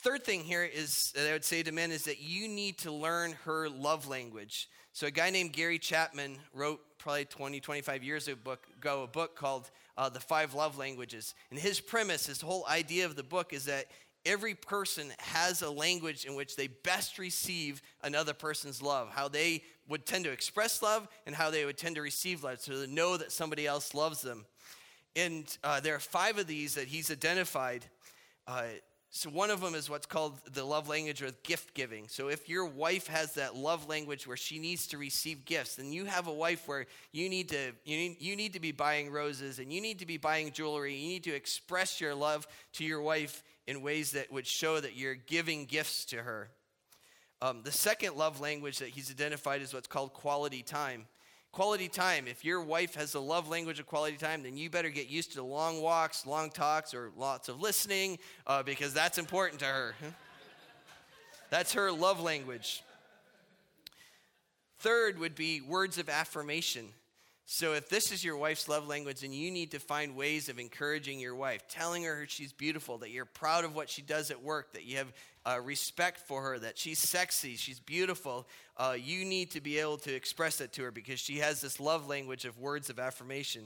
Third 0.01 0.23
thing 0.23 0.43
here 0.43 0.63
is 0.63 1.11
that 1.15 1.29
I 1.29 1.33
would 1.33 1.45
say 1.45 1.61
to 1.61 1.71
men 1.71 1.91
is 1.91 2.05
that 2.05 2.19
you 2.19 2.47
need 2.47 2.79
to 2.79 2.91
learn 2.91 3.33
her 3.45 3.69
love 3.69 4.07
language. 4.07 4.67
So 4.93 5.05
a 5.05 5.11
guy 5.11 5.29
named 5.29 5.53
Gary 5.53 5.77
Chapman 5.77 6.37
wrote 6.55 6.81
probably 6.97 7.25
20, 7.25 7.59
25 7.59 8.03
years 8.03 8.27
ago 8.27 9.03
a 9.03 9.07
book 9.07 9.35
called 9.35 9.69
uh, 9.99 10.09
The 10.09 10.19
Five 10.19 10.55
Love 10.55 10.79
Languages. 10.79 11.35
And 11.51 11.59
his 11.59 11.79
premise, 11.79 12.25
his 12.25 12.41
whole 12.41 12.65
idea 12.67 13.05
of 13.05 13.15
the 13.15 13.21
book 13.21 13.53
is 13.53 13.65
that 13.65 13.85
every 14.25 14.53
person 14.53 15.11
has 15.19 15.61
a 15.61 15.69
language 15.69 16.25
in 16.25 16.35
which 16.35 16.55
they 16.55 16.67
best 16.67 17.17
receive 17.17 17.81
another 18.03 18.33
person's 18.33 18.81
love, 18.81 19.09
how 19.09 19.27
they 19.27 19.63
would 19.87 20.05
tend 20.05 20.25
to 20.25 20.31
express 20.31 20.81
love 20.81 21.07
and 21.25 21.35
how 21.35 21.49
they 21.49 21.65
would 21.65 21.77
tend 21.77 21.95
to 21.95 22.01
receive 22.01 22.43
love, 22.43 22.59
so 22.59 22.73
to 22.73 22.87
know 22.87 23.17
that 23.17 23.31
somebody 23.31 23.65
else 23.65 23.93
loves 23.93 24.21
them. 24.21 24.45
And 25.15 25.45
uh, 25.63 25.79
there 25.79 25.95
are 25.95 25.99
five 25.99 26.37
of 26.37 26.47
these 26.47 26.75
that 26.75 26.87
he's 26.87 27.11
identified. 27.11 27.85
Uh, 28.47 28.63
so, 29.13 29.29
one 29.29 29.49
of 29.49 29.59
them 29.59 29.75
is 29.75 29.89
what's 29.89 30.05
called 30.05 30.39
the 30.53 30.63
love 30.63 30.87
language 30.87 31.21
of 31.21 31.43
gift 31.43 31.73
giving. 31.73 32.07
So, 32.07 32.29
if 32.29 32.47
your 32.47 32.65
wife 32.65 33.07
has 33.07 33.33
that 33.33 33.57
love 33.57 33.89
language 33.89 34.25
where 34.25 34.37
she 34.37 34.57
needs 34.57 34.87
to 34.87 34.97
receive 34.97 35.43
gifts, 35.43 35.75
then 35.75 35.91
you 35.91 36.05
have 36.05 36.27
a 36.27 36.33
wife 36.33 36.65
where 36.65 36.85
you 37.11 37.27
need 37.27 37.49
to 37.49 37.73
you 37.83 37.97
need, 37.97 38.21
you 38.21 38.37
need 38.37 38.53
to 38.53 38.61
be 38.61 38.71
buying 38.71 39.11
roses 39.11 39.59
and 39.59 39.71
you 39.71 39.81
need 39.81 39.99
to 39.99 40.05
be 40.05 40.15
buying 40.15 40.53
jewelry. 40.53 40.95
You 40.95 41.09
need 41.09 41.25
to 41.25 41.35
express 41.35 41.99
your 41.99 42.15
love 42.15 42.47
to 42.73 42.85
your 42.85 43.01
wife 43.01 43.43
in 43.67 43.81
ways 43.81 44.11
that 44.11 44.31
would 44.31 44.47
show 44.47 44.79
that 44.79 44.95
you're 44.95 45.15
giving 45.15 45.65
gifts 45.65 46.05
to 46.05 46.17
her. 46.17 46.49
Um, 47.41 47.61
the 47.63 47.71
second 47.71 48.15
love 48.15 48.39
language 48.39 48.79
that 48.79 48.89
he's 48.89 49.09
identified 49.09 49.61
is 49.61 49.73
what's 49.73 49.87
called 49.87 50.13
quality 50.13 50.61
time. 50.61 51.07
Quality 51.51 51.87
time. 51.87 52.27
If 52.27 52.45
your 52.45 52.61
wife 52.61 52.95
has 52.95 53.13
a 53.13 53.19
love 53.19 53.49
language 53.49 53.79
of 53.79 53.85
quality 53.85 54.15
time, 54.15 54.43
then 54.43 54.57
you 54.57 54.69
better 54.69 54.89
get 54.89 55.09
used 55.09 55.33
to 55.33 55.43
long 55.43 55.81
walks, 55.81 56.25
long 56.25 56.49
talks, 56.49 56.93
or 56.93 57.11
lots 57.17 57.49
of 57.49 57.59
listening 57.59 58.19
uh, 58.47 58.63
because 58.63 58.93
that's 58.93 59.17
important 59.17 59.59
to 59.59 59.65
her. 59.65 59.95
that's 61.49 61.73
her 61.73 61.91
love 61.91 62.21
language. 62.21 62.83
Third 64.79 65.19
would 65.19 65.35
be 65.35 65.61
words 65.61 65.97
of 65.97 66.09
affirmation. 66.09 66.87
So, 67.53 67.73
if 67.73 67.89
this 67.89 68.13
is 68.13 68.23
your 68.23 68.37
wife's 68.37 68.69
love 68.69 68.87
language, 68.87 69.25
and 69.25 69.35
you 69.35 69.51
need 69.51 69.71
to 69.71 69.79
find 69.79 70.15
ways 70.15 70.47
of 70.47 70.57
encouraging 70.57 71.19
your 71.19 71.35
wife, 71.35 71.67
telling 71.67 72.05
her 72.05 72.25
she's 72.29 72.53
beautiful, 72.53 72.99
that 72.99 73.09
you're 73.09 73.25
proud 73.25 73.65
of 73.65 73.75
what 73.75 73.89
she 73.89 74.01
does 74.01 74.31
at 74.31 74.41
work, 74.41 74.71
that 74.71 74.85
you 74.85 74.95
have 74.95 75.11
uh, 75.45 75.59
respect 75.59 76.21
for 76.21 76.41
her, 76.43 76.59
that 76.59 76.77
she's 76.77 76.97
sexy, 76.97 77.57
she's 77.57 77.81
beautiful. 77.81 78.47
Uh, 78.77 78.95
you 78.97 79.25
need 79.25 79.51
to 79.51 79.59
be 79.59 79.79
able 79.79 79.97
to 79.97 80.15
express 80.15 80.59
that 80.59 80.71
to 80.71 80.83
her 80.83 80.91
because 80.91 81.19
she 81.19 81.39
has 81.39 81.59
this 81.59 81.81
love 81.81 82.07
language 82.07 82.45
of 82.45 82.57
words 82.57 82.89
of 82.89 82.99
affirmation. 82.99 83.63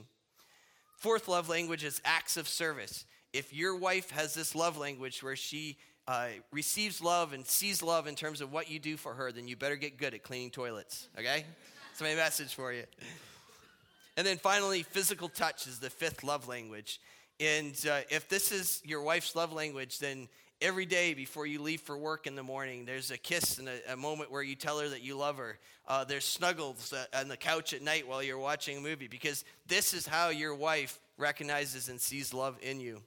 Fourth 0.96 1.28
love 1.28 1.48
language 1.48 1.84
is 1.84 2.02
acts 2.04 2.36
of 2.36 2.48
service. 2.48 3.04
If 3.32 3.54
your 3.54 3.76
wife 3.76 4.10
has 4.10 4.34
this 4.34 4.56
love 4.56 4.76
language 4.76 5.22
where 5.22 5.36
she 5.36 5.76
uh, 6.08 6.30
receives 6.50 7.00
love 7.00 7.32
and 7.32 7.46
sees 7.46 7.84
love 7.84 8.08
in 8.08 8.16
terms 8.16 8.40
of 8.40 8.50
what 8.50 8.68
you 8.68 8.80
do 8.80 8.96
for 8.96 9.14
her, 9.14 9.30
then 9.30 9.46
you 9.46 9.54
better 9.54 9.76
get 9.76 9.96
good 9.96 10.12
at 10.12 10.24
cleaning 10.24 10.50
toilets, 10.50 11.06
okay? 11.16 11.44
That's 11.92 12.00
my 12.00 12.16
message 12.16 12.52
for 12.52 12.72
you. 12.72 12.82
And 14.16 14.26
then 14.26 14.38
finally, 14.38 14.82
physical 14.82 15.28
touch 15.28 15.66
is 15.66 15.78
the 15.78 15.90
fifth 15.90 16.24
love 16.24 16.48
language. 16.48 17.00
And 17.38 17.74
uh, 17.90 18.00
if 18.08 18.28
this 18.28 18.50
is 18.50 18.80
your 18.84 19.02
wife's 19.02 19.36
love 19.36 19.52
language, 19.52 19.98
then 19.98 20.28
every 20.62 20.86
day 20.86 21.12
before 21.12 21.46
you 21.46 21.60
leave 21.60 21.82
for 21.82 21.98
work 21.98 22.26
in 22.26 22.34
the 22.34 22.42
morning, 22.42 22.86
there's 22.86 23.10
a 23.10 23.18
kiss 23.18 23.58
and 23.58 23.68
a, 23.68 23.92
a 23.92 23.96
moment 23.96 24.30
where 24.30 24.42
you 24.42 24.54
tell 24.54 24.78
her 24.78 24.88
that 24.88 25.02
you 25.02 25.16
love 25.16 25.36
her. 25.36 25.58
Uh, 25.86 26.04
there's 26.04 26.24
snuggles 26.24 26.92
uh, 26.92 27.04
on 27.14 27.28
the 27.28 27.36
couch 27.36 27.74
at 27.74 27.82
night 27.82 28.08
while 28.08 28.22
you're 28.22 28.38
watching 28.38 28.78
a 28.78 28.80
movie 28.80 29.06
because 29.06 29.44
this 29.66 29.92
is 29.92 30.06
how 30.06 30.30
your 30.30 30.54
wife 30.54 30.98
recognizes 31.18 31.88
and 31.88 32.00
sees 32.00 32.32
love 32.32 32.56
in 32.62 32.80
you. 32.80 33.02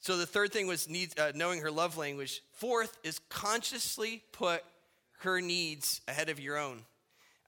So 0.00 0.16
the 0.16 0.26
third 0.26 0.52
thing 0.52 0.66
was 0.66 0.88
need, 0.88 1.18
uh, 1.18 1.32
knowing 1.34 1.60
her 1.60 1.70
love 1.70 1.96
language. 1.96 2.42
Fourth 2.52 2.96
is 3.02 3.18
consciously 3.28 4.22
put 4.32 4.62
her 5.20 5.40
needs 5.40 6.00
ahead 6.06 6.28
of 6.28 6.38
your 6.38 6.56
own. 6.56 6.82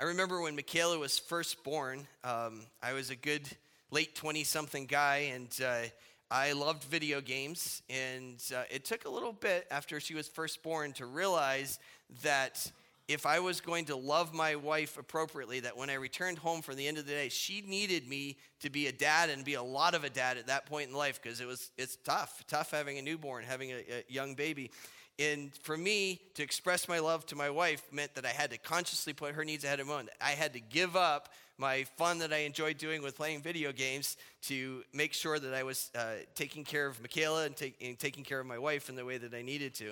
I 0.00 0.04
remember 0.04 0.40
when 0.40 0.56
Michaela 0.56 0.98
was 0.98 1.18
first 1.18 1.62
born, 1.62 2.06
um, 2.24 2.62
I 2.82 2.94
was 2.94 3.10
a 3.10 3.16
good 3.16 3.46
late 3.90 4.14
20 4.14 4.44
something 4.44 4.86
guy, 4.86 5.30
and 5.34 5.54
uh, 5.62 5.88
I 6.30 6.52
loved 6.52 6.84
video 6.84 7.20
games. 7.20 7.82
And 7.90 8.42
uh, 8.56 8.62
it 8.70 8.86
took 8.86 9.04
a 9.04 9.10
little 9.10 9.34
bit 9.34 9.66
after 9.70 10.00
she 10.00 10.14
was 10.14 10.26
first 10.26 10.62
born 10.62 10.94
to 10.94 11.04
realize 11.04 11.78
that 12.22 12.72
if 13.08 13.26
I 13.26 13.40
was 13.40 13.60
going 13.60 13.84
to 13.86 13.96
love 13.96 14.32
my 14.32 14.56
wife 14.56 14.96
appropriately, 14.96 15.60
that 15.60 15.76
when 15.76 15.90
I 15.90 15.94
returned 15.94 16.38
home 16.38 16.62
from 16.62 16.76
the 16.76 16.88
end 16.88 16.96
of 16.96 17.04
the 17.04 17.12
day, 17.12 17.28
she 17.28 17.60
needed 17.60 18.08
me 18.08 18.38
to 18.60 18.70
be 18.70 18.86
a 18.86 18.92
dad 18.92 19.28
and 19.28 19.44
be 19.44 19.54
a 19.54 19.62
lot 19.62 19.94
of 19.94 20.04
a 20.04 20.08
dad 20.08 20.38
at 20.38 20.46
that 20.46 20.64
point 20.64 20.88
in 20.88 20.96
life 20.96 21.20
because 21.22 21.42
it 21.42 21.46
was 21.46 21.72
it's 21.76 21.98
tough, 22.04 22.42
tough 22.48 22.70
having 22.70 22.96
a 22.96 23.02
newborn, 23.02 23.44
having 23.44 23.72
a, 23.72 23.84
a 23.90 24.04
young 24.08 24.34
baby. 24.34 24.70
And 25.20 25.54
for 25.54 25.76
me 25.76 26.18
to 26.34 26.42
express 26.42 26.88
my 26.88 26.98
love 26.98 27.26
to 27.26 27.36
my 27.36 27.50
wife 27.50 27.82
meant 27.92 28.14
that 28.14 28.24
I 28.24 28.30
had 28.30 28.50
to 28.52 28.58
consciously 28.58 29.12
put 29.12 29.34
her 29.34 29.44
needs 29.44 29.64
ahead 29.64 29.78
of 29.78 29.86
mine. 29.86 30.08
I 30.18 30.30
had 30.30 30.54
to 30.54 30.60
give 30.60 30.96
up 30.96 31.28
my 31.58 31.84
fun 31.98 32.20
that 32.20 32.32
I 32.32 32.38
enjoyed 32.38 32.78
doing 32.78 33.02
with 33.02 33.18
playing 33.18 33.42
video 33.42 33.70
games 33.70 34.16
to 34.44 34.82
make 34.94 35.12
sure 35.12 35.38
that 35.38 35.52
I 35.52 35.62
was 35.62 35.90
uh, 35.94 36.12
taking 36.34 36.64
care 36.64 36.86
of 36.86 37.02
Michaela 37.02 37.44
and, 37.44 37.54
take, 37.54 37.76
and 37.82 37.98
taking 37.98 38.24
care 38.24 38.40
of 38.40 38.46
my 38.46 38.56
wife 38.56 38.88
in 38.88 38.96
the 38.96 39.04
way 39.04 39.18
that 39.18 39.34
I 39.34 39.42
needed 39.42 39.74
to. 39.74 39.90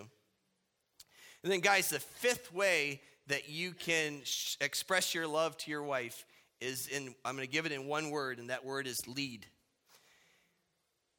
And 1.43 1.53
then, 1.53 1.61
guys, 1.61 1.91
the 1.91 2.01
fifth 2.01 2.51
way 2.55 3.03
that 3.27 3.51
you 3.51 3.73
can 3.73 4.21
sh- 4.25 4.57
express 4.63 5.15
your 5.15 5.27
love 5.27 5.59
to 5.59 5.71
your 5.71 5.83
wife 5.83 6.25
is 6.59 6.87
in, 6.87 7.15
I'm 7.27 7.37
going 7.37 7.47
to 7.47 7.53
give 7.53 7.67
it 7.67 7.73
in 7.73 7.87
one 7.87 8.09
word, 8.09 8.39
and 8.39 8.49
that 8.49 8.65
word 8.65 8.87
is 8.87 9.07
lead. 9.07 9.45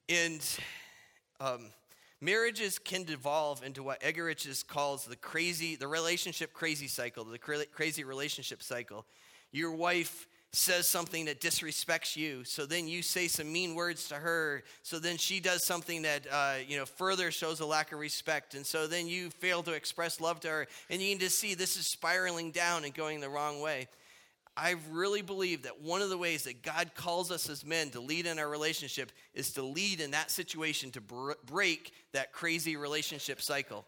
And 0.10 0.42
um, 1.40 1.68
marriages 2.22 2.80
can 2.80 3.04
devolve 3.04 3.64
into 3.64 3.84
what 3.84 4.02
Eggerichs 4.02 4.66
calls 4.66 5.06
the 5.06 5.16
crazy, 5.16 5.76
the 5.76 5.88
relationship 5.88 6.54
crazy 6.54 6.88
cycle, 6.88 7.24
the 7.24 7.38
crazy 7.38 8.04
relationship 8.04 8.62
cycle. 8.62 9.06
Your 9.52 9.72
wife 9.72 10.28
says 10.52 10.88
something 10.88 11.26
that 11.26 11.40
disrespects 11.40 12.16
you, 12.16 12.44
so 12.44 12.66
then 12.66 12.88
you 12.88 13.04
say 13.04 13.28
some 13.28 13.52
mean 13.52 13.76
words 13.76 14.08
to 14.08 14.16
her, 14.16 14.64
so 14.82 14.98
then 14.98 15.16
she 15.16 15.40
does 15.40 15.64
something 15.66 16.02
that 16.02 16.26
uh, 16.32 16.56
you 16.68 16.76
know 16.76 16.86
further 16.86 17.30
shows 17.30 17.60
a 17.60 17.66
lack 17.66 17.92
of 17.92 18.00
respect, 18.00 18.56
and 18.56 18.66
so 18.66 18.88
then 18.88 19.08
you 19.08 19.30
fail 19.30 19.62
to 19.64 19.74
express 19.74 20.20
love 20.20 20.40
to 20.40 20.48
her, 20.48 20.68
and 20.90 21.02
you 21.02 21.18
to 21.20 21.30
see 21.30 21.54
this 21.54 21.78
is 21.78 21.92
spiraling 21.92 22.52
down 22.52 22.84
and 22.84 22.96
going 22.96 23.20
the 23.20 23.30
wrong 23.30 23.62
way. 23.62 23.88
I 24.60 24.76
really 24.92 25.22
believe 25.22 25.64
that 25.64 25.82
one 25.82 26.02
of 26.02 26.10
the 26.10 26.18
ways 26.18 26.44
that 26.44 26.62
God 26.64 26.92
calls 26.94 27.32
us 27.32 27.50
as 27.50 27.66
men 27.66 27.92
to 27.92 28.02
lead 28.02 28.26
in 28.26 28.40
our 28.40 28.50
relationship 28.50 29.12
is 29.34 29.54
to 29.54 29.64
lead 29.64 30.02
in 30.02 30.12
that 30.12 30.32
situation 30.32 30.92
to 30.92 31.02
br- 31.02 31.32
break 31.46 31.94
that 32.12 32.34
crazy 32.34 32.76
relationship 32.76 33.42
cycle. 33.42 33.86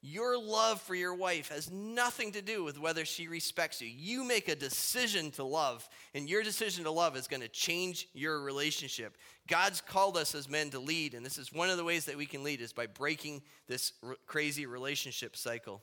Your 0.00 0.40
love 0.40 0.80
for 0.80 0.94
your 0.94 1.14
wife 1.14 1.48
has 1.50 1.70
nothing 1.70 2.32
to 2.32 2.40
do 2.40 2.62
with 2.62 2.78
whether 2.78 3.04
she 3.04 3.26
respects 3.26 3.82
you. 3.82 3.88
You 3.88 4.24
make 4.24 4.48
a 4.48 4.54
decision 4.54 5.30
to 5.32 5.44
love, 5.44 5.86
and 6.14 6.28
your 6.28 6.42
decision 6.42 6.84
to 6.84 6.90
love 6.90 7.16
is 7.16 7.26
going 7.26 7.42
to 7.42 7.48
change 7.48 8.08
your 8.14 8.40
relationship. 8.40 9.18
God's 9.48 9.80
called 9.80 10.16
us 10.16 10.34
as 10.34 10.48
men 10.48 10.70
to 10.70 10.78
lead, 10.78 11.14
and 11.14 11.26
this 11.26 11.36
is 11.36 11.52
one 11.52 11.68
of 11.68 11.76
the 11.76 11.84
ways 11.84 12.04
that 12.06 12.16
we 12.16 12.26
can 12.26 12.44
lead 12.44 12.60
is 12.60 12.72
by 12.72 12.86
breaking 12.86 13.42
this 13.66 13.92
r- 14.02 14.16
crazy 14.26 14.64
relationship 14.64 15.36
cycle. 15.36 15.82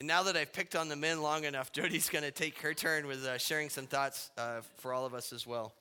And 0.00 0.06
now 0.06 0.22
that 0.24 0.36
I've 0.36 0.52
picked 0.52 0.76
on 0.76 0.88
the 0.88 0.96
men 0.96 1.22
long 1.22 1.44
enough, 1.44 1.72
Jody's 1.78 2.08
going 2.08 2.24
to 2.24 2.30
take 2.30 2.58
her 2.60 2.74
turn 2.74 3.06
with 3.06 3.24
uh, 3.24 3.38
sharing 3.38 3.68
some 3.68 3.86
thoughts 3.86 4.30
uh, 4.38 4.60
for 4.76 4.92
all 4.92 5.06
of 5.06 5.14
us 5.14 5.32
as 5.32 5.46
well. 5.46 5.72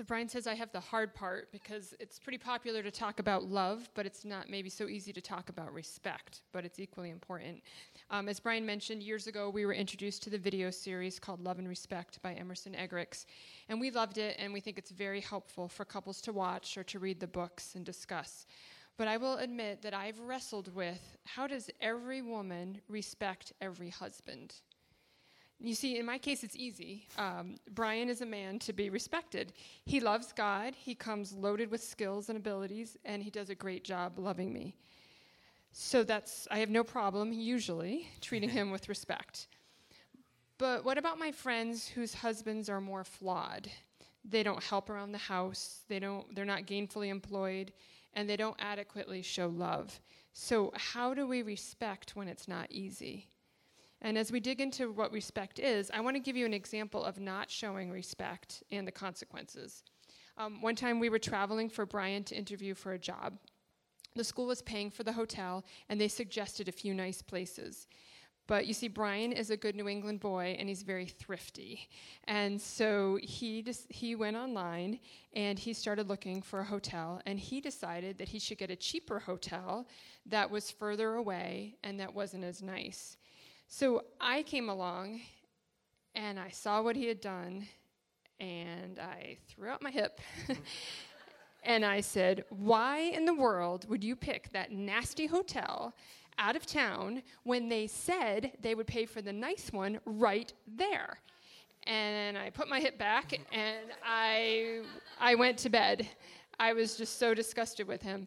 So 0.00 0.04
Brian 0.04 0.30
says 0.30 0.46
I 0.46 0.54
have 0.54 0.72
the 0.72 0.80
hard 0.80 1.14
part 1.14 1.52
because 1.52 1.92
it's 2.00 2.18
pretty 2.18 2.38
popular 2.38 2.82
to 2.82 2.90
talk 2.90 3.20
about 3.20 3.44
love, 3.44 3.90
but 3.92 4.06
it's 4.06 4.24
not 4.24 4.48
maybe 4.48 4.70
so 4.70 4.88
easy 4.88 5.12
to 5.12 5.20
talk 5.20 5.50
about 5.50 5.74
respect, 5.74 6.40
but 6.52 6.64
it's 6.64 6.80
equally 6.80 7.10
important. 7.10 7.60
Um, 8.08 8.26
as 8.26 8.40
Brian 8.40 8.64
mentioned, 8.64 9.02
years 9.02 9.26
ago 9.26 9.50
we 9.50 9.66
were 9.66 9.74
introduced 9.74 10.22
to 10.22 10.30
the 10.30 10.38
video 10.38 10.70
series 10.70 11.18
called 11.18 11.44
Love 11.44 11.58
and 11.58 11.68
Respect 11.68 12.18
by 12.22 12.32
Emerson 12.32 12.72
Eggerichs, 12.72 13.26
and 13.68 13.78
we 13.78 13.90
loved 13.90 14.16
it, 14.16 14.36
and 14.38 14.54
we 14.54 14.60
think 14.60 14.78
it's 14.78 14.90
very 14.90 15.20
helpful 15.20 15.68
for 15.68 15.84
couples 15.84 16.22
to 16.22 16.32
watch 16.32 16.78
or 16.78 16.84
to 16.84 16.98
read 16.98 17.20
the 17.20 17.26
books 17.26 17.74
and 17.74 17.84
discuss. 17.84 18.46
But 18.96 19.06
I 19.06 19.18
will 19.18 19.36
admit 19.36 19.82
that 19.82 19.92
I've 19.92 20.18
wrestled 20.20 20.74
with 20.74 21.18
how 21.26 21.46
does 21.46 21.68
every 21.78 22.22
woman 22.22 22.80
respect 22.88 23.52
every 23.60 23.90
husband? 23.90 24.54
You 25.62 25.74
see, 25.74 25.98
in 25.98 26.06
my 26.06 26.16
case, 26.16 26.42
it's 26.42 26.56
easy. 26.56 27.06
Um, 27.18 27.56
Brian 27.72 28.08
is 28.08 28.22
a 28.22 28.26
man 28.26 28.58
to 28.60 28.72
be 28.72 28.88
respected. 28.88 29.52
He 29.84 30.00
loves 30.00 30.32
God, 30.32 30.74
he 30.74 30.94
comes 30.94 31.34
loaded 31.34 31.70
with 31.70 31.82
skills 31.82 32.30
and 32.30 32.38
abilities, 32.38 32.96
and 33.04 33.22
he 33.22 33.28
does 33.30 33.50
a 33.50 33.54
great 33.54 33.84
job 33.84 34.18
loving 34.18 34.52
me. 34.52 34.74
So 35.72 36.02
that's, 36.02 36.48
I 36.50 36.58
have 36.58 36.70
no 36.70 36.82
problem, 36.82 37.32
usually, 37.32 38.08
treating 38.22 38.48
him 38.48 38.70
with 38.70 38.88
respect. 38.88 39.48
But 40.56 40.84
what 40.84 40.98
about 40.98 41.18
my 41.18 41.30
friends 41.30 41.86
whose 41.86 42.14
husbands 42.14 42.68
are 42.68 42.80
more 42.80 43.04
flawed? 43.04 43.68
They 44.24 44.42
don't 44.42 44.62
help 44.62 44.88
around 44.90 45.12
the 45.12 45.18
house, 45.18 45.82
they 45.88 45.98
don't, 45.98 46.34
they're 46.34 46.44
not 46.44 46.66
gainfully 46.66 47.08
employed, 47.08 47.72
and 48.14 48.28
they 48.28 48.36
don't 48.36 48.56
adequately 48.58 49.22
show 49.22 49.48
love. 49.48 50.00
So, 50.32 50.72
how 50.76 51.14
do 51.14 51.26
we 51.26 51.42
respect 51.42 52.16
when 52.16 52.28
it's 52.28 52.48
not 52.48 52.66
easy? 52.70 53.26
And 54.02 54.16
as 54.16 54.32
we 54.32 54.40
dig 54.40 54.60
into 54.60 54.90
what 54.90 55.12
respect 55.12 55.58
is, 55.58 55.90
I 55.92 56.00
want 56.00 56.16
to 56.16 56.20
give 56.20 56.36
you 56.36 56.46
an 56.46 56.54
example 56.54 57.04
of 57.04 57.20
not 57.20 57.50
showing 57.50 57.90
respect 57.90 58.62
and 58.70 58.86
the 58.86 58.92
consequences. 58.92 59.82
Um, 60.38 60.62
one 60.62 60.74
time 60.74 61.00
we 61.00 61.10
were 61.10 61.18
traveling 61.18 61.68
for 61.68 61.84
Brian 61.84 62.24
to 62.24 62.34
interview 62.34 62.74
for 62.74 62.92
a 62.92 62.98
job. 62.98 63.38
The 64.16 64.24
school 64.24 64.46
was 64.46 64.62
paying 64.62 64.90
for 64.90 65.02
the 65.02 65.12
hotel, 65.12 65.64
and 65.88 66.00
they 66.00 66.08
suggested 66.08 66.66
a 66.66 66.72
few 66.72 66.94
nice 66.94 67.22
places. 67.22 67.86
But 68.46 68.66
you 68.66 68.74
see, 68.74 68.88
Brian 68.88 69.30
is 69.30 69.50
a 69.50 69.56
good 69.56 69.76
New 69.76 69.86
England 69.86 70.18
boy, 70.18 70.56
and 70.58 70.68
he's 70.68 70.82
very 70.82 71.06
thrifty. 71.06 71.88
And 72.24 72.60
so 72.60 73.18
he, 73.22 73.62
just, 73.62 73.86
he 73.92 74.16
went 74.16 74.36
online 74.36 74.98
and 75.34 75.56
he 75.56 75.72
started 75.72 76.08
looking 76.08 76.42
for 76.42 76.58
a 76.58 76.64
hotel, 76.64 77.20
and 77.26 77.38
he 77.38 77.60
decided 77.60 78.18
that 78.18 78.28
he 78.28 78.40
should 78.40 78.58
get 78.58 78.70
a 78.70 78.76
cheaper 78.76 79.20
hotel 79.20 79.86
that 80.26 80.50
was 80.50 80.70
further 80.70 81.14
away 81.14 81.76
and 81.84 82.00
that 82.00 82.12
wasn't 82.12 82.42
as 82.42 82.60
nice. 82.60 83.16
So 83.72 84.02
I 84.20 84.42
came 84.42 84.68
along 84.68 85.20
and 86.16 86.40
I 86.40 86.48
saw 86.50 86.82
what 86.82 86.96
he 86.96 87.06
had 87.06 87.20
done 87.20 87.68
and 88.40 88.98
I 88.98 89.36
threw 89.46 89.68
out 89.68 89.80
my 89.80 89.92
hip. 89.92 90.20
and 91.62 91.84
I 91.84 92.00
said, 92.00 92.44
Why 92.48 92.98
in 92.98 93.24
the 93.24 93.32
world 93.32 93.88
would 93.88 94.02
you 94.02 94.16
pick 94.16 94.50
that 94.52 94.72
nasty 94.72 95.26
hotel 95.26 95.94
out 96.36 96.56
of 96.56 96.66
town 96.66 97.22
when 97.44 97.68
they 97.68 97.86
said 97.86 98.50
they 98.60 98.74
would 98.74 98.88
pay 98.88 99.06
for 99.06 99.22
the 99.22 99.32
nice 99.32 99.70
one 99.72 100.00
right 100.04 100.52
there? 100.66 101.18
And 101.84 102.36
I 102.36 102.50
put 102.50 102.68
my 102.68 102.80
hip 102.80 102.98
back 102.98 103.38
and 103.52 103.92
I, 104.04 104.80
I 105.20 105.36
went 105.36 105.58
to 105.58 105.70
bed. 105.70 106.08
I 106.58 106.72
was 106.72 106.96
just 106.96 107.20
so 107.20 107.34
disgusted 107.34 107.86
with 107.86 108.02
him 108.02 108.26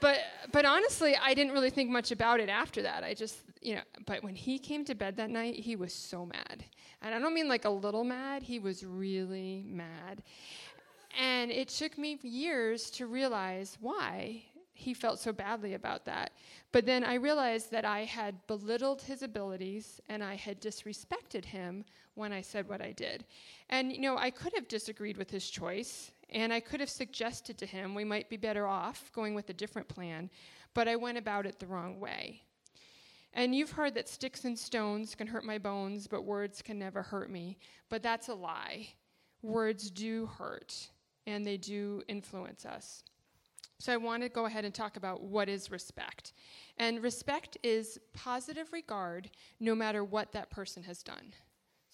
but 0.00 0.18
but 0.52 0.64
honestly, 0.64 1.16
I 1.20 1.34
didn't 1.34 1.52
really 1.52 1.70
think 1.70 1.90
much 1.90 2.10
about 2.10 2.40
it 2.40 2.48
after 2.48 2.82
that. 2.82 3.04
I 3.04 3.14
just 3.14 3.38
you 3.60 3.76
know, 3.76 3.82
but 4.06 4.22
when 4.22 4.34
he 4.34 4.58
came 4.58 4.84
to 4.84 4.94
bed 4.94 5.16
that 5.16 5.30
night, 5.30 5.54
he 5.54 5.76
was 5.76 5.92
so 5.92 6.26
mad, 6.26 6.64
and 7.02 7.14
I 7.14 7.18
don't 7.18 7.34
mean 7.34 7.48
like 7.48 7.64
a 7.64 7.70
little 7.70 8.04
mad. 8.04 8.42
He 8.42 8.58
was 8.58 8.84
really 8.84 9.64
mad, 9.66 10.22
and 11.18 11.50
it 11.50 11.68
took 11.68 11.98
me 11.98 12.18
years 12.22 12.90
to 12.92 13.06
realize 13.06 13.78
why 13.80 14.42
he 14.74 14.92
felt 14.92 15.20
so 15.20 15.32
badly 15.32 15.74
about 15.74 16.04
that. 16.04 16.32
But 16.72 16.84
then 16.84 17.04
I 17.04 17.14
realized 17.14 17.70
that 17.70 17.84
I 17.84 18.04
had 18.04 18.44
belittled 18.48 19.00
his 19.02 19.22
abilities 19.22 20.00
and 20.08 20.22
I 20.22 20.34
had 20.34 20.60
disrespected 20.60 21.44
him 21.44 21.84
when 22.14 22.32
I 22.32 22.40
said 22.40 22.68
what 22.68 22.82
I 22.82 22.92
did. 22.92 23.24
And, 23.70 23.92
you 23.92 24.00
know, 24.00 24.16
I 24.16 24.30
could 24.30 24.52
have 24.54 24.68
disagreed 24.68 25.16
with 25.16 25.30
his 25.30 25.48
choice 25.48 26.10
and 26.30 26.52
I 26.52 26.60
could 26.60 26.80
have 26.80 26.90
suggested 26.90 27.58
to 27.58 27.66
him 27.66 27.94
we 27.94 28.04
might 28.04 28.28
be 28.28 28.36
better 28.36 28.66
off 28.66 29.10
going 29.12 29.34
with 29.34 29.50
a 29.50 29.54
different 29.54 29.88
plan, 29.88 30.30
but 30.74 30.88
I 30.88 30.96
went 30.96 31.18
about 31.18 31.46
it 31.46 31.58
the 31.58 31.66
wrong 31.66 32.00
way. 32.00 32.42
And 33.32 33.54
you've 33.54 33.72
heard 33.72 33.94
that 33.94 34.08
sticks 34.08 34.44
and 34.44 34.58
stones 34.58 35.14
can 35.14 35.26
hurt 35.26 35.44
my 35.44 35.58
bones, 35.58 36.06
but 36.06 36.24
words 36.24 36.62
can 36.62 36.78
never 36.78 37.02
hurt 37.02 37.30
me. 37.30 37.58
But 37.88 38.02
that's 38.02 38.28
a 38.28 38.34
lie. 38.34 38.88
Words 39.42 39.90
do 39.90 40.26
hurt, 40.26 40.88
and 41.26 41.44
they 41.44 41.56
do 41.56 42.02
influence 42.06 42.64
us. 42.64 43.02
So 43.80 43.92
I 43.92 43.96
want 43.96 44.22
to 44.22 44.28
go 44.28 44.46
ahead 44.46 44.64
and 44.64 44.72
talk 44.72 44.96
about 44.96 45.22
what 45.22 45.48
is 45.48 45.70
respect. 45.70 46.32
And 46.78 47.02
respect 47.02 47.58
is 47.62 47.98
positive 48.12 48.72
regard 48.72 49.30
no 49.58 49.74
matter 49.74 50.04
what 50.04 50.32
that 50.32 50.50
person 50.50 50.84
has 50.84 51.02
done. 51.02 51.34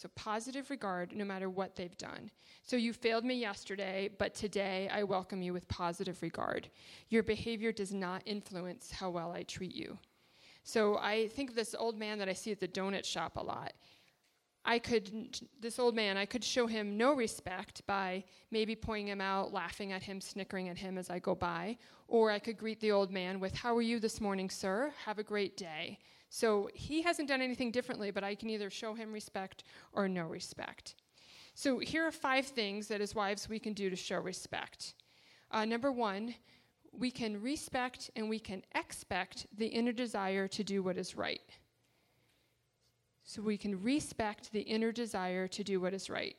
So, 0.00 0.08
positive 0.14 0.70
regard 0.70 1.14
no 1.14 1.26
matter 1.26 1.50
what 1.50 1.76
they've 1.76 1.98
done. 1.98 2.30
So, 2.62 2.76
you 2.76 2.94
failed 2.94 3.22
me 3.22 3.34
yesterday, 3.34 4.08
but 4.16 4.34
today 4.34 4.88
I 4.90 5.02
welcome 5.02 5.42
you 5.42 5.52
with 5.52 5.68
positive 5.68 6.22
regard. 6.22 6.68
Your 7.10 7.22
behavior 7.22 7.70
does 7.70 7.92
not 7.92 8.22
influence 8.24 8.90
how 8.90 9.10
well 9.10 9.32
I 9.32 9.42
treat 9.42 9.74
you. 9.74 9.98
So, 10.64 10.96
I 10.96 11.28
think 11.28 11.50
of 11.50 11.56
this 11.56 11.74
old 11.78 11.98
man 11.98 12.18
that 12.18 12.30
I 12.30 12.32
see 12.32 12.50
at 12.50 12.60
the 12.60 12.66
donut 12.66 13.04
shop 13.04 13.36
a 13.36 13.42
lot. 13.42 13.74
I 14.64 14.78
could, 14.78 15.38
this 15.60 15.78
old 15.78 15.94
man, 15.94 16.16
I 16.16 16.24
could 16.24 16.44
show 16.44 16.66
him 16.66 16.96
no 16.96 17.14
respect 17.14 17.86
by 17.86 18.24
maybe 18.50 18.74
pointing 18.74 19.08
him 19.08 19.20
out, 19.20 19.52
laughing 19.52 19.92
at 19.92 20.02
him, 20.02 20.22
snickering 20.22 20.70
at 20.70 20.78
him 20.78 20.96
as 20.96 21.10
I 21.10 21.18
go 21.18 21.34
by. 21.34 21.76
Or 22.08 22.30
I 22.30 22.38
could 22.38 22.56
greet 22.56 22.80
the 22.80 22.92
old 22.92 23.10
man 23.10 23.38
with, 23.38 23.54
How 23.54 23.76
are 23.76 23.82
you 23.82 24.00
this 24.00 24.18
morning, 24.18 24.48
sir? 24.48 24.94
Have 25.04 25.18
a 25.18 25.22
great 25.22 25.58
day. 25.58 25.98
So 26.30 26.70
he 26.74 27.02
hasn't 27.02 27.28
done 27.28 27.42
anything 27.42 27.72
differently, 27.72 28.12
but 28.12 28.22
I 28.22 28.36
can 28.36 28.48
either 28.48 28.70
show 28.70 28.94
him 28.94 29.12
respect 29.12 29.64
or 29.92 30.08
no 30.08 30.26
respect. 30.26 30.94
So 31.54 31.80
here 31.80 32.06
are 32.06 32.12
five 32.12 32.46
things 32.46 32.86
that 32.88 33.00
as 33.00 33.14
wives 33.14 33.48
we 33.48 33.58
can 33.58 33.72
do 33.72 33.90
to 33.90 33.96
show 33.96 34.18
respect. 34.18 34.94
Uh, 35.50 35.64
number 35.64 35.90
one, 35.90 36.34
we 36.92 37.10
can 37.10 37.42
respect 37.42 38.10
and 38.14 38.30
we 38.30 38.38
can 38.38 38.62
expect 38.76 39.46
the 39.56 39.66
inner 39.66 39.92
desire 39.92 40.46
to 40.48 40.62
do 40.62 40.84
what 40.84 40.96
is 40.96 41.16
right. 41.16 41.42
So 43.24 43.42
we 43.42 43.58
can 43.58 43.82
respect 43.82 44.52
the 44.52 44.60
inner 44.60 44.92
desire 44.92 45.48
to 45.48 45.64
do 45.64 45.80
what 45.80 45.94
is 45.94 46.08
right. 46.08 46.36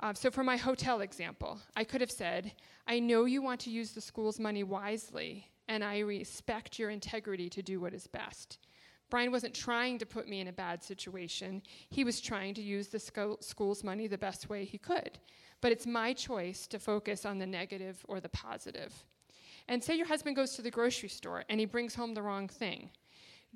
Uh, 0.00 0.14
so, 0.14 0.30
for 0.30 0.44
my 0.44 0.56
hotel 0.56 1.00
example, 1.00 1.58
I 1.74 1.82
could 1.82 2.00
have 2.00 2.10
said, 2.10 2.52
I 2.86 3.00
know 3.00 3.24
you 3.24 3.42
want 3.42 3.60
to 3.62 3.70
use 3.70 3.90
the 3.90 4.00
school's 4.00 4.38
money 4.38 4.62
wisely, 4.62 5.48
and 5.66 5.82
I 5.82 5.98
respect 5.98 6.78
your 6.78 6.90
integrity 6.90 7.48
to 7.50 7.62
do 7.62 7.80
what 7.80 7.92
is 7.92 8.06
best. 8.06 8.58
Brian 9.10 9.32
wasn't 9.32 9.54
trying 9.54 9.98
to 9.98 10.06
put 10.06 10.28
me 10.28 10.40
in 10.40 10.48
a 10.48 10.52
bad 10.52 10.82
situation. 10.82 11.62
He 11.88 12.04
was 12.04 12.20
trying 12.20 12.54
to 12.54 12.62
use 12.62 12.88
the 12.88 12.98
school's 13.40 13.84
money 13.84 14.06
the 14.06 14.18
best 14.18 14.48
way 14.48 14.64
he 14.64 14.78
could. 14.78 15.18
But 15.60 15.72
it's 15.72 15.86
my 15.86 16.12
choice 16.12 16.66
to 16.68 16.78
focus 16.78 17.24
on 17.24 17.38
the 17.38 17.46
negative 17.46 18.04
or 18.08 18.20
the 18.20 18.28
positive. 18.28 18.92
And 19.66 19.82
say 19.82 19.96
your 19.96 20.06
husband 20.06 20.36
goes 20.36 20.54
to 20.54 20.62
the 20.62 20.70
grocery 20.70 21.08
store 21.08 21.44
and 21.48 21.58
he 21.58 21.66
brings 21.66 21.94
home 21.94 22.14
the 22.14 22.22
wrong 22.22 22.48
thing. 22.48 22.90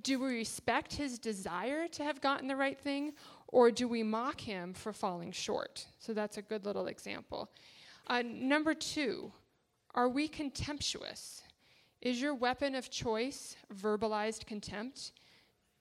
Do 0.03 0.19
we 0.19 0.37
respect 0.37 0.95
his 0.95 1.19
desire 1.19 1.87
to 1.89 2.03
have 2.03 2.21
gotten 2.23 2.49
the 2.49 2.57
right 2.57 2.79
thing, 2.79 3.13
or 3.49 3.71
do 3.71 3.87
we 3.87 4.03
mock 4.03 4.41
him 4.41 4.73
for 4.73 4.93
falling 4.93 5.33
short? 5.33 5.87
So 5.99 6.15
that's 6.15 6.39
a 6.39 6.43
good 6.43 6.65
little 6.65 6.87
example. 6.87 7.51
Uh, 8.07 8.23
number 8.25 8.73
two, 8.73 9.31
are 9.95 10.09
we 10.09 10.29
contemptuous? 10.29 11.43
Is 12.01 12.23
your 12.23 12.35
weapon 12.35 12.75
of 12.75 12.91
choice 12.91 13.55
verbalized 13.73 14.47
contempt? 14.47 15.13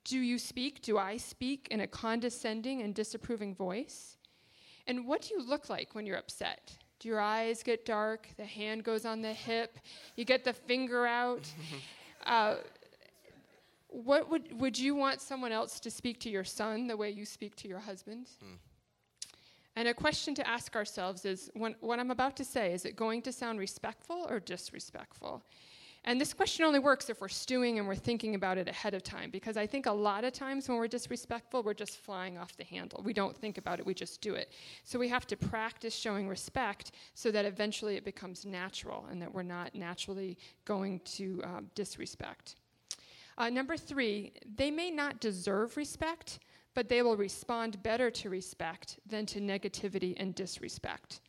Do 0.03 0.19
you 0.19 0.37
speak, 0.37 0.81
do 0.81 0.97
I 0.97 1.17
speak 1.17 1.67
in 1.71 1.81
a 1.81 1.87
condescending 1.87 2.81
and 2.81 2.93
disapproving 2.95 3.53
voice? 3.53 4.17
And 4.87 5.05
what 5.05 5.21
do 5.21 5.33
you 5.35 5.43
look 5.43 5.69
like 5.69 5.93
when 5.93 6.05
you're 6.05 6.17
upset? 6.17 6.77
Do 6.99 7.07
your 7.07 7.19
eyes 7.19 7.63
get 7.63 7.85
dark? 7.85 8.27
The 8.37 8.45
hand 8.45 8.83
goes 8.83 9.05
on 9.05 9.21
the 9.21 9.33
hip. 9.33 9.79
You 10.15 10.25
get 10.25 10.43
the 10.43 10.53
finger 10.53 11.05
out. 11.05 11.47
Uh, 12.23 12.57
what 13.87 14.29
would 14.29 14.61
would 14.61 14.77
you 14.77 14.93
want 14.93 15.19
someone 15.19 15.51
else 15.51 15.79
to 15.79 15.89
speak 15.89 16.19
to 16.19 16.29
your 16.29 16.43
son 16.43 16.85
the 16.85 16.95
way 16.95 17.09
you 17.09 17.25
speak 17.25 17.55
to 17.55 17.67
your 17.67 17.79
husband? 17.79 18.27
Mm. 18.45 18.57
And 19.75 19.87
a 19.87 19.93
question 19.93 20.35
to 20.35 20.47
ask 20.47 20.75
ourselves 20.75 21.25
is 21.25 21.49
when, 21.53 21.75
what 21.79 21.99
I'm 21.99 22.11
about 22.11 22.35
to 22.37 22.45
say, 22.45 22.73
is 22.73 22.85
it 22.85 22.95
going 22.95 23.21
to 23.23 23.31
sound 23.31 23.59
respectful 23.59 24.27
or 24.29 24.39
disrespectful? 24.39 25.43
And 26.03 26.19
this 26.19 26.33
question 26.33 26.65
only 26.65 26.79
works 26.79 27.11
if 27.11 27.21
we're 27.21 27.27
stewing 27.27 27.77
and 27.77 27.87
we're 27.87 27.93
thinking 27.93 28.33
about 28.33 28.57
it 28.57 28.67
ahead 28.67 28.95
of 28.95 29.03
time, 29.03 29.29
because 29.29 29.55
I 29.55 29.67
think 29.67 29.85
a 29.85 29.91
lot 29.91 30.23
of 30.23 30.33
times 30.33 30.67
when 30.67 30.79
we're 30.79 30.87
disrespectful, 30.87 31.61
we're 31.61 31.75
just 31.75 31.97
flying 31.97 32.39
off 32.39 32.57
the 32.57 32.63
handle. 32.63 33.03
We 33.05 33.13
don't 33.13 33.37
think 33.37 33.59
about 33.59 33.79
it, 33.79 33.85
we 33.85 33.93
just 33.93 34.19
do 34.19 34.33
it. 34.33 34.51
So 34.83 34.97
we 34.97 35.07
have 35.09 35.27
to 35.27 35.37
practice 35.37 35.95
showing 35.95 36.27
respect 36.27 36.93
so 37.13 37.29
that 37.29 37.45
eventually 37.45 37.97
it 37.97 38.03
becomes 38.03 38.45
natural 38.45 39.05
and 39.11 39.21
that 39.21 39.31
we're 39.31 39.43
not 39.43 39.75
naturally 39.75 40.39
going 40.65 41.01
to 41.01 41.39
um, 41.43 41.69
disrespect. 41.75 42.55
Uh, 43.37 43.49
number 43.49 43.77
three, 43.77 44.33
they 44.55 44.71
may 44.71 44.89
not 44.89 45.19
deserve 45.19 45.77
respect, 45.77 46.39
but 46.73 46.89
they 46.89 47.03
will 47.03 47.17
respond 47.17 47.81
better 47.83 48.09
to 48.09 48.29
respect 48.29 48.99
than 49.05 49.25
to 49.27 49.39
negativity 49.39 50.15
and 50.17 50.33
disrespect. 50.33 51.21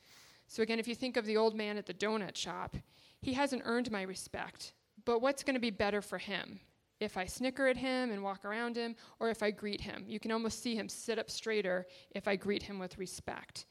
So, 0.46 0.62
again, 0.62 0.78
if 0.78 0.88
you 0.88 0.94
think 0.94 1.16
of 1.16 1.26
the 1.26 1.36
old 1.36 1.54
man 1.54 1.76
at 1.78 1.86
the 1.86 1.94
donut 1.94 2.36
shop, 2.36 2.76
he 3.22 3.32
hasn't 3.32 3.62
earned 3.64 3.90
my 3.90 4.02
respect, 4.02 4.72
but 5.04 5.20
what's 5.20 5.44
going 5.44 5.54
to 5.54 5.60
be 5.60 5.70
better 5.70 6.02
for 6.02 6.18
him? 6.18 6.60
If 7.00 7.16
I 7.16 7.26
snicker 7.26 7.66
at 7.66 7.76
him 7.76 8.10
and 8.10 8.22
walk 8.22 8.44
around 8.44 8.76
him, 8.76 8.94
or 9.18 9.30
if 9.30 9.42
I 9.42 9.50
greet 9.50 9.80
him? 9.80 10.04
You 10.06 10.20
can 10.20 10.30
almost 10.32 10.62
see 10.62 10.76
him 10.76 10.88
sit 10.88 11.18
up 11.18 11.30
straighter 11.30 11.86
if 12.10 12.28
I 12.28 12.36
greet 12.36 12.62
him 12.62 12.78
with 12.78 12.98
respect. 12.98 13.66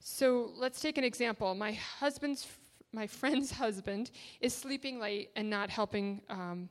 So 0.00 0.52
let's 0.56 0.80
take 0.80 0.98
an 0.98 1.04
example. 1.04 1.54
My 1.54 1.72
husband's, 1.72 2.46
my 2.92 3.06
friend's 3.20 3.50
husband 3.50 4.10
is 4.40 4.54
sleeping 4.54 5.00
late 5.00 5.30
and 5.36 5.50
not 5.50 5.70
helping 5.70 6.22
um, 6.28 6.68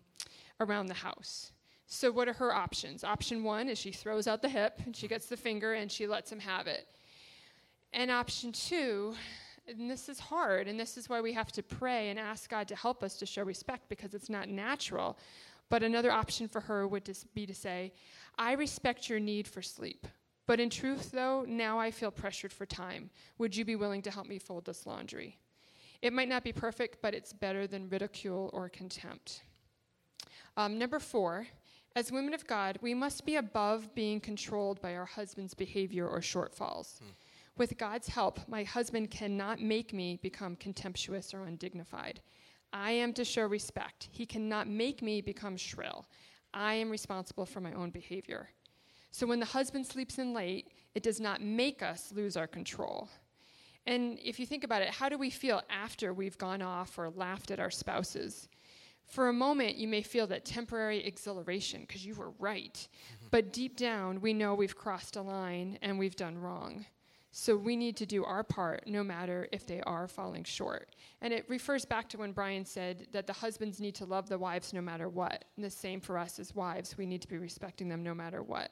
around 0.59 0.87
the 0.87 0.93
house. 0.93 1.51
So, 1.85 2.11
what 2.11 2.27
are 2.27 2.33
her 2.33 2.53
options? 2.53 3.03
Option 3.03 3.43
one 3.43 3.69
is 3.69 3.77
she 3.77 3.91
throws 3.91 4.27
out 4.27 4.41
the 4.41 4.49
hip 4.49 4.79
and 4.85 4.95
she 4.95 5.07
gets 5.07 5.27
the 5.27 5.37
finger 5.37 5.73
and 5.73 5.91
she 5.91 6.07
lets 6.07 6.31
him 6.31 6.39
have 6.39 6.67
it. 6.67 6.87
And 7.91 8.09
option 8.09 8.51
two 8.51 9.13
and 9.67 9.89
this 9.89 10.09
is 10.09 10.19
hard, 10.19 10.67
and 10.67 10.79
this 10.79 10.97
is 10.97 11.09
why 11.09 11.21
we 11.21 11.33
have 11.33 11.51
to 11.53 11.63
pray 11.63 12.09
and 12.09 12.19
ask 12.19 12.49
God 12.49 12.67
to 12.67 12.75
help 12.75 13.03
us 13.03 13.15
to 13.17 13.25
show 13.25 13.43
respect 13.43 13.89
because 13.89 14.13
it's 14.13 14.29
not 14.29 14.49
natural. 14.49 15.17
But 15.69 15.83
another 15.83 16.11
option 16.11 16.47
for 16.47 16.61
her 16.61 16.87
would 16.87 17.09
be 17.33 17.45
to 17.45 17.55
say, 17.55 17.93
I 18.37 18.53
respect 18.53 19.09
your 19.09 19.19
need 19.19 19.47
for 19.47 19.61
sleep. 19.61 20.05
But 20.45 20.59
in 20.59 20.69
truth, 20.69 21.11
though, 21.11 21.45
now 21.47 21.79
I 21.79 21.89
feel 21.89 22.11
pressured 22.11 22.51
for 22.51 22.65
time. 22.65 23.09
Would 23.37 23.55
you 23.55 23.63
be 23.63 23.77
willing 23.77 24.01
to 24.03 24.11
help 24.11 24.27
me 24.27 24.39
fold 24.39 24.65
this 24.65 24.85
laundry? 24.85 25.37
It 26.01 26.11
might 26.11 26.27
not 26.27 26.43
be 26.43 26.51
perfect, 26.51 27.01
but 27.01 27.13
it's 27.13 27.31
better 27.31 27.65
than 27.65 27.87
ridicule 27.87 28.49
or 28.51 28.67
contempt. 28.67 29.43
Um, 30.57 30.77
number 30.77 30.99
four, 30.99 31.47
as 31.95 32.11
women 32.11 32.33
of 32.33 32.45
God, 32.45 32.77
we 32.81 32.93
must 32.93 33.25
be 33.25 33.37
above 33.37 33.95
being 33.95 34.19
controlled 34.19 34.81
by 34.81 34.95
our 34.95 35.05
husband's 35.05 35.53
behavior 35.53 36.07
or 36.07 36.19
shortfalls. 36.19 36.99
Hmm. 36.99 37.05
With 37.55 37.77
God's 37.77 38.07
help, 38.07 38.39
my 38.47 38.63
husband 38.63 39.11
cannot 39.11 39.61
make 39.61 39.93
me 39.93 40.19
become 40.23 40.55
contemptuous 40.55 41.33
or 41.33 41.43
undignified. 41.43 42.19
I 42.71 42.91
am 42.91 43.13
to 43.13 43.23
show 43.23 43.43
respect. 43.43 44.09
He 44.11 44.25
cannot 44.25 44.67
make 44.67 45.03
me 45.03 45.21
become 45.21 45.55
shrill. 45.55 46.07
I 46.53 46.73
am 46.73 46.89
responsible 46.89 47.45
for 47.45 47.61
my 47.61 47.71
own 47.73 47.91
behavior. 47.91 48.49
So 49.11 49.27
when 49.27 49.39
the 49.39 49.45
husband 49.45 49.85
sleeps 49.85 50.17
in 50.17 50.33
late, 50.33 50.71
it 50.95 51.03
does 51.03 51.19
not 51.19 51.41
make 51.41 51.83
us 51.83 52.11
lose 52.11 52.35
our 52.35 52.47
control. 52.47 53.09
And 53.85 54.17
if 54.23 54.39
you 54.39 54.47
think 54.47 54.63
about 54.63 54.81
it, 54.81 54.89
how 54.89 55.07
do 55.07 55.19
we 55.19 55.29
feel 55.29 55.61
after 55.69 56.13
we've 56.13 56.37
gone 56.39 56.63
off 56.63 56.97
or 56.97 57.11
laughed 57.11 57.51
at 57.51 57.59
our 57.59 57.69
spouses? 57.69 58.47
For 59.05 59.29
a 59.29 59.33
moment, 59.33 59.75
you 59.75 59.87
may 59.87 60.01
feel 60.01 60.25
that 60.27 60.45
temporary 60.45 61.05
exhilaration 61.05 61.81
because 61.81 62.03
you 62.03 62.15
were 62.15 62.31
right. 62.39 62.73
Mm-hmm. 62.73 63.27
But 63.29 63.53
deep 63.53 63.77
down, 63.77 64.21
we 64.21 64.33
know 64.33 64.55
we've 64.55 64.75
crossed 64.75 65.15
a 65.17 65.21
line 65.21 65.77
and 65.83 65.99
we've 65.99 66.15
done 66.15 66.37
wrong. 66.37 66.85
So 67.35 67.57
we 67.57 67.75
need 67.75 67.97
to 67.97 68.05
do 68.05 68.23
our 68.23 68.43
part 68.43 68.85
no 68.85 69.03
matter 69.03 69.47
if 69.51 69.65
they 69.65 69.81
are 69.81 70.07
falling 70.07 70.43
short. 70.43 70.95
And 71.19 71.33
it 71.33 71.49
refers 71.49 71.83
back 71.83 72.07
to 72.09 72.17
when 72.19 72.31
Brian 72.31 72.63
said 72.63 73.07
that 73.11 73.25
the 73.25 73.33
husbands 73.33 73.79
need 73.79 73.95
to 73.95 74.05
love 74.05 74.29
the 74.29 74.37
wives 74.37 74.71
no 74.71 74.81
matter 74.81 75.09
what. 75.09 75.43
And 75.55 75.65
the 75.65 75.69
same 75.71 75.99
for 75.99 76.19
us 76.19 76.37
as 76.37 76.53
wives. 76.53 76.95
We 76.95 77.07
need 77.07 77.23
to 77.23 77.27
be 77.27 77.39
respecting 77.39 77.89
them 77.89 78.03
no 78.03 78.13
matter 78.13 78.43
what. 78.43 78.71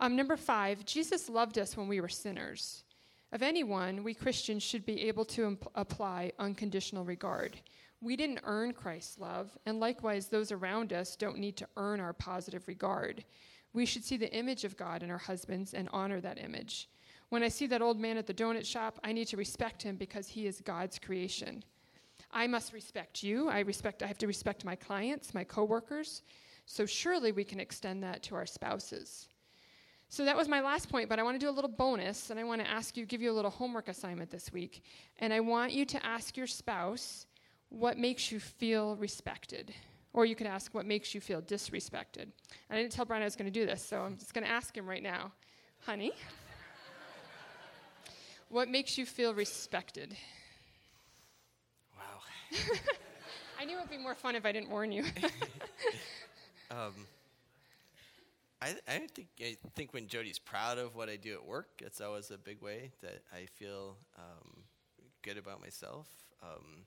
Um, 0.00 0.16
number 0.16 0.36
five, 0.36 0.84
Jesus 0.84 1.28
loved 1.28 1.58
us 1.58 1.76
when 1.76 1.86
we 1.86 2.00
were 2.00 2.08
sinners. 2.08 2.82
Of 3.30 3.40
anyone, 3.40 4.02
we 4.02 4.14
Christians 4.14 4.64
should 4.64 4.84
be 4.84 5.06
able 5.06 5.24
to 5.26 5.46
imp- 5.46 5.70
apply 5.76 6.32
unconditional 6.40 7.04
regard. 7.04 7.56
We 8.00 8.16
didn't 8.16 8.40
earn 8.42 8.72
Christ's 8.72 9.20
love, 9.20 9.56
and 9.64 9.78
likewise, 9.78 10.26
those 10.26 10.50
around 10.50 10.92
us 10.92 11.14
don't 11.14 11.38
need 11.38 11.56
to 11.58 11.68
earn 11.76 12.00
our 12.00 12.14
positive 12.14 12.66
regard. 12.66 13.24
We 13.72 13.86
should 13.86 14.02
see 14.02 14.16
the 14.16 14.32
image 14.34 14.64
of 14.64 14.76
God 14.76 15.04
in 15.04 15.10
our 15.10 15.18
husbands 15.18 15.72
and 15.72 15.88
honor 15.92 16.20
that 16.20 16.42
image. 16.42 16.88
When 17.30 17.42
I 17.42 17.48
see 17.48 17.66
that 17.68 17.80
old 17.80 17.98
man 17.98 18.16
at 18.16 18.26
the 18.26 18.34
donut 18.34 18.66
shop, 18.66 18.98
I 19.02 19.12
need 19.12 19.28
to 19.28 19.36
respect 19.36 19.82
him 19.82 19.96
because 19.96 20.28
he 20.28 20.46
is 20.46 20.60
God's 20.60 20.98
creation. 20.98 21.64
I 22.32 22.46
must 22.46 22.72
respect 22.72 23.22
you. 23.22 23.48
I 23.48 23.60
respect 23.60 24.02
I 24.02 24.06
have 24.06 24.18
to 24.18 24.26
respect 24.26 24.64
my 24.64 24.76
clients, 24.76 25.32
my 25.32 25.44
coworkers. 25.44 26.22
So 26.66 26.86
surely 26.86 27.32
we 27.32 27.44
can 27.44 27.58
extend 27.58 28.02
that 28.02 28.22
to 28.24 28.34
our 28.34 28.46
spouses. 28.46 29.28
So 30.08 30.24
that 30.24 30.36
was 30.36 30.48
my 30.48 30.60
last 30.60 30.88
point, 30.88 31.08
but 31.08 31.20
I 31.20 31.22
want 31.22 31.38
to 31.38 31.44
do 31.44 31.48
a 31.48 31.54
little 31.54 31.70
bonus 31.70 32.30
and 32.30 32.40
I 32.40 32.44
want 32.44 32.60
to 32.60 32.68
ask 32.68 32.96
you 32.96 33.06
give 33.06 33.22
you 33.22 33.30
a 33.30 33.32
little 33.32 33.50
homework 33.50 33.86
assignment 33.86 34.30
this 34.30 34.52
week. 34.52 34.82
And 35.20 35.32
I 35.32 35.38
want 35.38 35.72
you 35.72 35.84
to 35.86 36.04
ask 36.04 36.36
your 36.36 36.48
spouse 36.48 37.26
what 37.68 37.96
makes 37.96 38.32
you 38.32 38.40
feel 38.40 38.96
respected. 38.96 39.72
Or 40.12 40.24
you 40.24 40.34
could 40.34 40.48
ask 40.48 40.74
what 40.74 40.84
makes 40.84 41.14
you 41.14 41.20
feel 41.20 41.40
disrespected. 41.40 42.22
And 42.22 42.32
I 42.70 42.76
didn't 42.76 42.90
tell 42.90 43.04
Brian 43.04 43.22
I 43.22 43.26
was 43.26 43.36
going 43.36 43.52
to 43.52 43.60
do 43.60 43.64
this, 43.64 43.84
so 43.84 44.00
I'm 44.00 44.16
just 44.16 44.34
going 44.34 44.44
to 44.44 44.50
ask 44.50 44.76
him 44.76 44.88
right 44.88 45.02
now. 45.02 45.30
Honey, 45.86 46.12
what 48.50 48.68
makes 48.68 48.98
you 48.98 49.06
feel 49.06 49.32
respected? 49.32 50.16
Wow. 51.96 52.20
I 53.60 53.64
knew 53.64 53.76
it 53.76 53.80
would 53.80 53.90
be 53.90 53.98
more 53.98 54.14
fun 54.14 54.34
if 54.34 54.44
I 54.44 54.52
didn't 54.52 54.70
warn 54.70 54.92
you. 54.92 55.04
um, 56.70 57.06
I, 58.60 58.74
I 58.88 58.98
think 59.14 59.28
I 59.40 59.56
think 59.74 59.94
when 59.94 60.06
Jody's 60.06 60.38
proud 60.38 60.78
of 60.78 60.94
what 60.96 61.08
I 61.08 61.16
do 61.16 61.32
at 61.34 61.44
work, 61.44 61.68
it's 61.78 62.00
always 62.00 62.30
a 62.30 62.38
big 62.38 62.60
way 62.60 62.90
that 63.02 63.22
I 63.32 63.46
feel 63.46 63.96
um, 64.18 64.64
good 65.22 65.38
about 65.38 65.60
myself. 65.60 66.08
Um, 66.42 66.84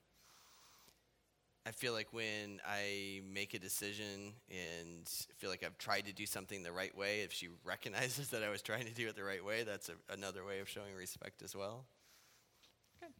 I 1.66 1.70
feel 1.70 1.94
like 1.94 2.12
when 2.12 2.60
I 2.66 3.22
make 3.32 3.54
a 3.54 3.58
decision 3.58 4.34
and 4.50 5.08
feel 5.38 5.48
like 5.48 5.64
I've 5.64 5.78
tried 5.78 6.02
to 6.06 6.12
do 6.12 6.26
something 6.26 6.62
the 6.62 6.72
right 6.72 6.94
way, 6.96 7.22
if 7.22 7.32
she 7.32 7.48
recognizes 7.64 8.28
that 8.30 8.42
I 8.42 8.50
was 8.50 8.60
trying 8.60 8.84
to 8.84 8.92
do 8.92 9.08
it 9.08 9.16
the 9.16 9.24
right 9.24 9.44
way, 9.44 9.62
that's 9.62 9.88
a, 9.88 9.94
another 10.12 10.44
way 10.44 10.60
of 10.60 10.68
showing 10.68 10.94
respect 10.94 11.42
as 11.42 11.56
well. 11.56 11.84
Okay. 13.02 13.12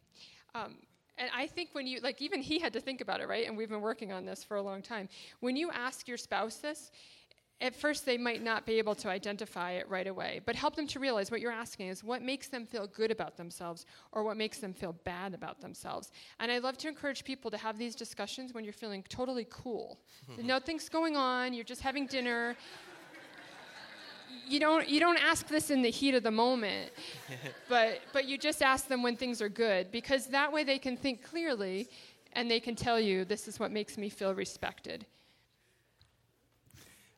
Um, 0.53 0.77
and 1.17 1.29
I 1.35 1.47
think 1.47 1.69
when 1.73 1.87
you, 1.87 2.01
like, 2.01 2.21
even 2.21 2.41
he 2.41 2.59
had 2.59 2.73
to 2.73 2.81
think 2.81 3.01
about 3.01 3.21
it, 3.21 3.27
right? 3.27 3.47
And 3.47 3.57
we've 3.57 3.69
been 3.69 3.81
working 3.81 4.11
on 4.11 4.25
this 4.25 4.43
for 4.43 4.57
a 4.57 4.61
long 4.61 4.81
time. 4.81 5.07
When 5.39 5.55
you 5.55 5.71
ask 5.71 6.07
your 6.07 6.17
spouse 6.17 6.57
this, 6.57 6.91
at 7.61 7.73
first 7.73 8.05
they 8.05 8.17
might 8.17 8.43
not 8.43 8.65
be 8.65 8.73
able 8.73 8.95
to 8.95 9.09
identify 9.09 9.71
it 9.71 9.89
right 9.89 10.07
away, 10.07 10.41
but 10.45 10.55
help 10.55 10.75
them 10.75 10.87
to 10.87 10.99
realize 10.99 11.31
what 11.31 11.39
you're 11.39 11.51
asking 11.51 11.87
is 11.87 12.03
what 12.03 12.21
makes 12.21 12.47
them 12.47 12.65
feel 12.65 12.85
good 12.87 13.11
about 13.11 13.37
themselves 13.37 13.85
or 14.11 14.23
what 14.23 14.35
makes 14.35 14.57
them 14.57 14.73
feel 14.73 14.93
bad 15.05 15.33
about 15.33 15.61
themselves. 15.61 16.11
And 16.39 16.51
I 16.51 16.57
love 16.57 16.77
to 16.79 16.89
encourage 16.89 17.23
people 17.23 17.49
to 17.51 17.57
have 17.57 17.77
these 17.77 17.95
discussions 17.95 18.53
when 18.53 18.65
you're 18.65 18.73
feeling 18.73 19.03
totally 19.07 19.47
cool. 19.49 19.99
Nothing's 20.43 20.89
going 20.89 21.15
on, 21.15 21.53
you're 21.53 21.63
just 21.63 21.81
having 21.81 22.07
dinner. 22.07 22.55
You 24.47 24.59
don't, 24.59 24.87
you 24.87 24.99
don't 24.99 25.17
ask 25.17 25.47
this 25.47 25.71
in 25.71 25.81
the 25.81 25.89
heat 25.89 26.13
of 26.13 26.21
the 26.21 26.29
moment, 26.29 26.91
but, 27.69 28.01
but 28.11 28.25
you 28.25 28.37
just 28.37 28.61
ask 28.61 28.87
them 28.87 29.01
when 29.01 29.15
things 29.15 29.41
are 29.41 29.49
good 29.49 29.91
because 29.91 30.27
that 30.27 30.51
way 30.51 30.63
they 30.63 30.77
can 30.77 30.97
think 30.97 31.23
clearly 31.23 31.87
and 32.33 32.51
they 32.51 32.59
can 32.59 32.75
tell 32.75 32.99
you 32.99 33.25
this 33.25 33.47
is 33.47 33.59
what 33.59 33.71
makes 33.71 33.97
me 33.97 34.09
feel 34.09 34.35
respected. 34.35 35.05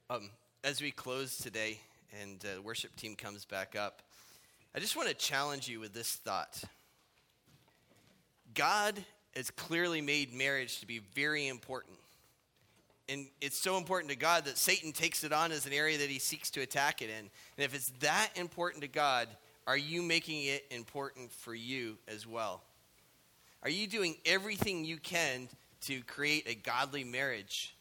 Um, 0.09 0.29
as 0.63 0.81
we 0.81 0.91
close 0.91 1.37
today 1.37 1.81
and 2.21 2.39
the 2.39 2.59
uh, 2.59 2.61
worship 2.61 2.95
team 2.95 3.13
comes 3.13 3.43
back 3.43 3.75
up, 3.75 4.01
I 4.73 4.79
just 4.79 4.95
want 4.95 5.09
to 5.09 5.13
challenge 5.13 5.67
you 5.67 5.81
with 5.81 5.93
this 5.93 6.15
thought. 6.15 6.63
God 8.53 9.03
has 9.35 9.51
clearly 9.51 9.99
made 9.99 10.33
marriage 10.33 10.79
to 10.79 10.87
be 10.87 11.01
very 11.13 11.49
important. 11.49 11.97
And 13.09 13.27
it's 13.41 13.57
so 13.57 13.77
important 13.77 14.09
to 14.09 14.17
God 14.17 14.45
that 14.45 14.57
Satan 14.57 14.93
takes 14.93 15.25
it 15.25 15.33
on 15.33 15.51
as 15.51 15.65
an 15.65 15.73
area 15.73 15.97
that 15.97 16.09
he 16.09 16.19
seeks 16.19 16.51
to 16.51 16.61
attack 16.61 17.01
it 17.01 17.09
in. 17.09 17.19
And 17.19 17.29
if 17.57 17.75
it's 17.75 17.89
that 17.99 18.29
important 18.37 18.83
to 18.83 18.87
God, 18.87 19.27
are 19.67 19.77
you 19.77 20.01
making 20.01 20.45
it 20.45 20.65
important 20.71 21.33
for 21.33 21.53
you 21.53 21.97
as 22.07 22.25
well? 22.25 22.61
Are 23.61 23.69
you 23.69 23.87
doing 23.87 24.15
everything 24.25 24.85
you 24.85 24.99
can 24.99 25.49
to 25.81 26.01
create 26.03 26.47
a 26.47 26.55
godly 26.55 27.03
marriage? 27.03 27.73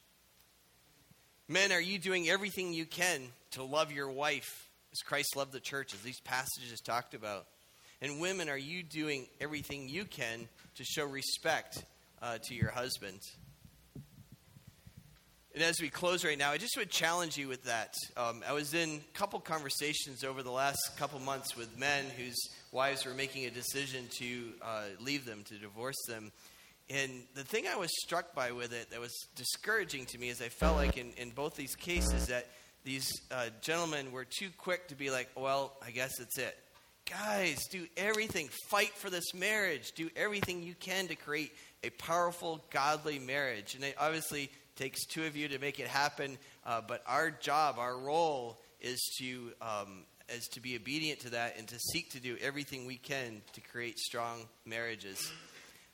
Men, 1.49 1.71
are 1.71 1.81
you 1.81 1.99
doing 1.99 2.29
everything 2.29 2.73
you 2.73 2.87
can 2.87 3.21
to 3.53 3.63
love 3.63 3.93
your 3.93 4.11
wife 4.11 4.69
as 4.93 4.99
Christ 4.99 5.37
loved 5.37 5.53
the 5.53 5.61
church, 5.61 5.95
as 5.95 6.01
these 6.01 6.19
passages 6.21 6.81
talked 6.81 7.15
about? 7.15 7.47
And 8.03 8.21
women, 8.21 8.49
are 8.49 8.59
you 8.59 8.83
doing 8.83 9.29
everything 9.41 9.89
you 9.89 10.07
can 10.07 10.49
to 10.75 10.85
show 10.85 11.07
respect 11.07 11.85
uh, 12.21 12.39
to 12.43 12.55
your 12.55 12.71
husband? 12.71 13.21
And 15.55 15.63
as 15.63 15.81
we 15.81 15.89
close 15.89 16.25
right 16.25 16.37
now, 16.37 16.51
I 16.51 16.59
just 16.59 16.77
would 16.77 16.91
challenge 16.91 17.39
you 17.39 17.47
with 17.47 17.63
that. 17.65 17.95
Um, 18.17 18.43
I 18.47 18.53
was 18.53 18.75
in 18.75 18.97
a 18.97 19.17
couple 19.17 19.39
conversations 19.39 20.25
over 20.25 20.43
the 20.43 20.51
last 20.51 20.99
couple 20.99 21.21
months 21.21 21.57
with 21.57 21.79
men 21.79 22.07
whose 22.19 22.37
wives 22.73 23.07
were 23.07 23.15
making 23.15 23.47
a 23.47 23.51
decision 23.51 24.07
to 24.19 24.53
uh, 24.61 24.83
leave 25.01 25.25
them, 25.25 25.45
to 25.45 25.55
divorce 25.55 26.05
them. 26.09 26.33
And 26.88 27.11
the 27.35 27.42
thing 27.42 27.66
I 27.66 27.77
was 27.77 27.90
struck 28.05 28.35
by 28.35 28.53
with 28.53 28.72
it 28.72 28.90
that 28.90 29.01
was 29.01 29.12
discouraging 29.35 30.07
to 30.07 30.18
me 30.18 30.29
is 30.29 30.40
I 30.40 30.49
felt 30.49 30.77
like 30.77 30.96
in, 30.96 31.12
in 31.16 31.31
both 31.31 31.57
these 31.57 31.75
cases 31.75 32.27
that 32.29 32.46
these 32.85 33.11
uh, 33.33 33.46
gentlemen 33.61 34.12
were 34.12 34.25
too 34.25 34.51
quick 34.57 34.88
to 34.88 34.94
be 34.94 35.11
like, 35.11 35.29
well, 35.35 35.72
I 35.85 35.90
guess 35.90 36.20
it's 36.20 36.38
it. 36.38 36.57
Guys, 37.11 37.59
do 37.70 37.87
everything. 37.96 38.49
Fight 38.68 38.94
for 38.94 39.11
this 39.11 39.35
marriage. 39.35 39.92
Do 39.92 40.09
everything 40.16 40.62
you 40.62 40.75
can 40.79 41.09
to 41.09 41.16
create 41.16 41.53
a 41.83 41.90
powerful, 41.90 42.64
godly 42.70 43.18
marriage. 43.18 43.75
And 43.75 43.83
it 43.83 43.96
obviously 43.99 44.51
takes 44.77 45.05
two 45.07 45.25
of 45.25 45.37
you 45.37 45.49
to 45.49 45.59
make 45.59 45.81
it 45.81 45.88
happen. 45.88 46.38
Uh, 46.64 46.81
but 46.87 47.03
our 47.07 47.31
job, 47.31 47.77
our 47.79 47.96
role, 47.96 48.61
is 48.81 49.01
to 49.18 49.53
um, 49.61 50.05
is 50.29 50.46
to 50.49 50.61
be 50.61 50.77
obedient 50.77 51.20
to 51.20 51.31
that 51.31 51.57
and 51.59 51.68
to 51.68 51.79
seek 51.79 52.11
to 52.11 52.20
do 52.20 52.37
everything 52.40 52.87
we 52.87 52.96
can 52.96 53.42
to 53.53 53.61
create 53.61 53.99
strong 53.99 54.40
marriages. 54.64 55.31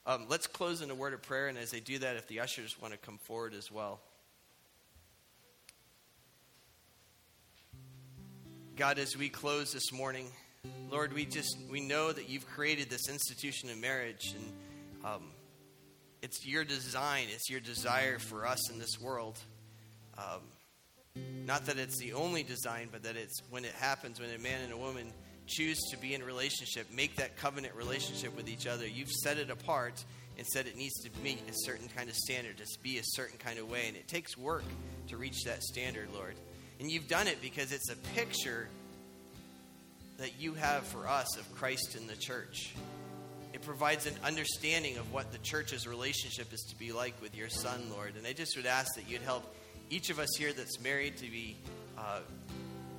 Um, 0.04 0.26
let's 0.28 0.48
close 0.48 0.82
in 0.82 0.90
a 0.90 0.94
word 0.96 1.14
of 1.14 1.22
prayer, 1.22 1.46
and 1.46 1.56
as 1.56 1.70
they 1.70 1.78
do 1.78 1.98
that, 2.00 2.16
if 2.16 2.26
the 2.26 2.40
ushers 2.40 2.76
want 2.80 2.92
to 2.92 2.98
come 2.98 3.18
forward 3.18 3.54
as 3.54 3.70
well. 3.70 4.00
God, 8.74 8.98
as 8.98 9.16
we 9.16 9.28
close 9.28 9.72
this 9.72 9.92
morning, 9.92 10.26
Lord, 10.90 11.12
we 11.12 11.24
just 11.24 11.56
we 11.70 11.80
know 11.80 12.10
that 12.10 12.28
you've 12.28 12.46
created 12.48 12.90
this 12.90 13.08
institution 13.08 13.70
of 13.70 13.78
marriage, 13.78 14.34
and 14.34 15.04
um, 15.04 15.22
it's 16.20 16.44
your 16.44 16.64
design, 16.64 17.26
it's 17.32 17.48
your 17.48 17.60
desire 17.60 18.18
for 18.18 18.44
us 18.44 18.70
in 18.70 18.80
this 18.80 19.00
world. 19.00 19.38
Um, 20.18 20.40
not 21.46 21.66
that 21.66 21.78
it's 21.78 21.98
the 21.98 22.14
only 22.14 22.42
design, 22.42 22.88
but 22.90 23.04
that 23.04 23.16
it's 23.16 23.40
when 23.50 23.64
it 23.64 23.74
happens, 23.74 24.20
when 24.20 24.30
a 24.30 24.38
man 24.38 24.62
and 24.64 24.72
a 24.72 24.76
woman 24.76 25.12
choose 25.52 25.78
to 25.90 25.96
be 25.96 26.14
in 26.14 26.22
relationship, 26.22 26.86
make 26.92 27.16
that 27.16 27.36
covenant 27.36 27.74
relationship 27.74 28.36
with 28.36 28.48
each 28.48 28.66
other, 28.66 28.86
you've 28.86 29.10
set 29.10 29.38
it 29.38 29.50
apart 29.50 30.04
and 30.38 30.46
said 30.46 30.66
it 30.66 30.76
needs 30.76 30.94
to 31.02 31.10
meet 31.22 31.38
a 31.48 31.52
certain 31.52 31.88
kind 31.94 32.08
of 32.08 32.16
standard, 32.16 32.56
to 32.56 32.64
be 32.82 32.98
a 32.98 33.02
certain 33.04 33.38
kind 33.38 33.58
of 33.58 33.70
way. 33.70 33.84
And 33.88 33.96
it 33.96 34.08
takes 34.08 34.36
work 34.36 34.64
to 35.08 35.16
reach 35.16 35.44
that 35.44 35.62
standard, 35.62 36.08
Lord. 36.14 36.34
And 36.80 36.90
you've 36.90 37.08
done 37.08 37.28
it 37.28 37.40
because 37.42 37.72
it's 37.72 37.90
a 37.90 37.96
picture 38.14 38.68
that 40.18 40.40
you 40.40 40.54
have 40.54 40.84
for 40.84 41.06
us 41.06 41.36
of 41.36 41.54
Christ 41.54 41.96
in 41.96 42.06
the 42.06 42.16
church. 42.16 42.74
It 43.52 43.62
provides 43.62 44.06
an 44.06 44.14
understanding 44.24 44.96
of 44.96 45.12
what 45.12 45.32
the 45.32 45.38
church's 45.38 45.86
relationship 45.86 46.52
is 46.52 46.60
to 46.70 46.78
be 46.78 46.92
like 46.92 47.20
with 47.20 47.36
your 47.36 47.48
son, 47.48 47.82
Lord. 47.90 48.14
And 48.16 48.26
I 48.26 48.32
just 48.32 48.56
would 48.56 48.66
ask 48.66 48.94
that 48.94 49.10
you'd 49.10 49.22
help 49.22 49.44
each 49.90 50.08
of 50.08 50.18
us 50.18 50.30
here 50.38 50.52
that's 50.52 50.80
married 50.80 51.18
to 51.18 51.30
be 51.30 51.56
uh, 51.98 52.20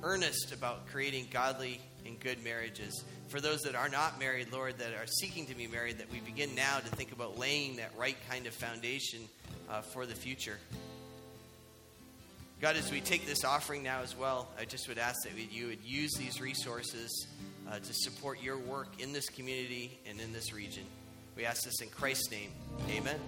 earnest 0.02 0.52
about 0.52 0.86
creating 0.86 1.26
godly 1.32 1.80
and 2.06 2.18
good 2.20 2.42
marriages. 2.44 3.04
For 3.28 3.40
those 3.40 3.60
that 3.62 3.74
are 3.74 3.88
not 3.88 4.18
married, 4.18 4.52
Lord, 4.52 4.78
that 4.78 4.92
are 4.94 5.06
seeking 5.06 5.46
to 5.46 5.54
be 5.54 5.66
married, 5.66 5.98
that 5.98 6.10
we 6.12 6.20
begin 6.20 6.54
now 6.54 6.78
to 6.78 6.86
think 6.86 7.12
about 7.12 7.38
laying 7.38 7.76
that 7.76 7.92
right 7.96 8.16
kind 8.28 8.46
of 8.46 8.54
foundation 8.54 9.20
uh, 9.70 9.80
for 9.80 10.06
the 10.06 10.14
future. 10.14 10.58
God, 12.60 12.76
as 12.76 12.90
we 12.90 13.00
take 13.00 13.26
this 13.26 13.44
offering 13.44 13.82
now 13.82 14.00
as 14.02 14.16
well, 14.16 14.48
I 14.58 14.64
just 14.64 14.88
would 14.88 14.98
ask 14.98 15.16
that 15.24 15.32
you 15.52 15.66
would 15.66 15.84
use 15.84 16.12
these 16.18 16.40
resources 16.40 17.26
uh, 17.70 17.78
to 17.78 17.92
support 17.92 18.42
your 18.42 18.56
work 18.56 18.88
in 19.00 19.12
this 19.12 19.28
community 19.28 19.98
and 20.08 20.20
in 20.20 20.32
this 20.32 20.52
region. 20.54 20.84
We 21.36 21.44
ask 21.44 21.64
this 21.64 21.80
in 21.82 21.88
Christ's 21.88 22.30
name. 22.30 22.50
Amen. 22.90 23.18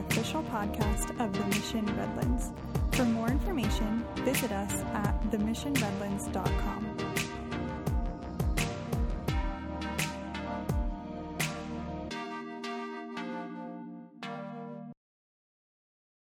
Official 0.00 0.42
podcast 0.44 1.10
of 1.20 1.32
The 1.32 1.44
Mission 1.46 1.86
Redlands. 1.96 2.52
For 2.92 3.04
more 3.04 3.28
information, 3.28 4.04
visit 4.24 4.52
us 4.52 4.72
at 4.92 5.20
themissionredlands.com. 5.30 6.89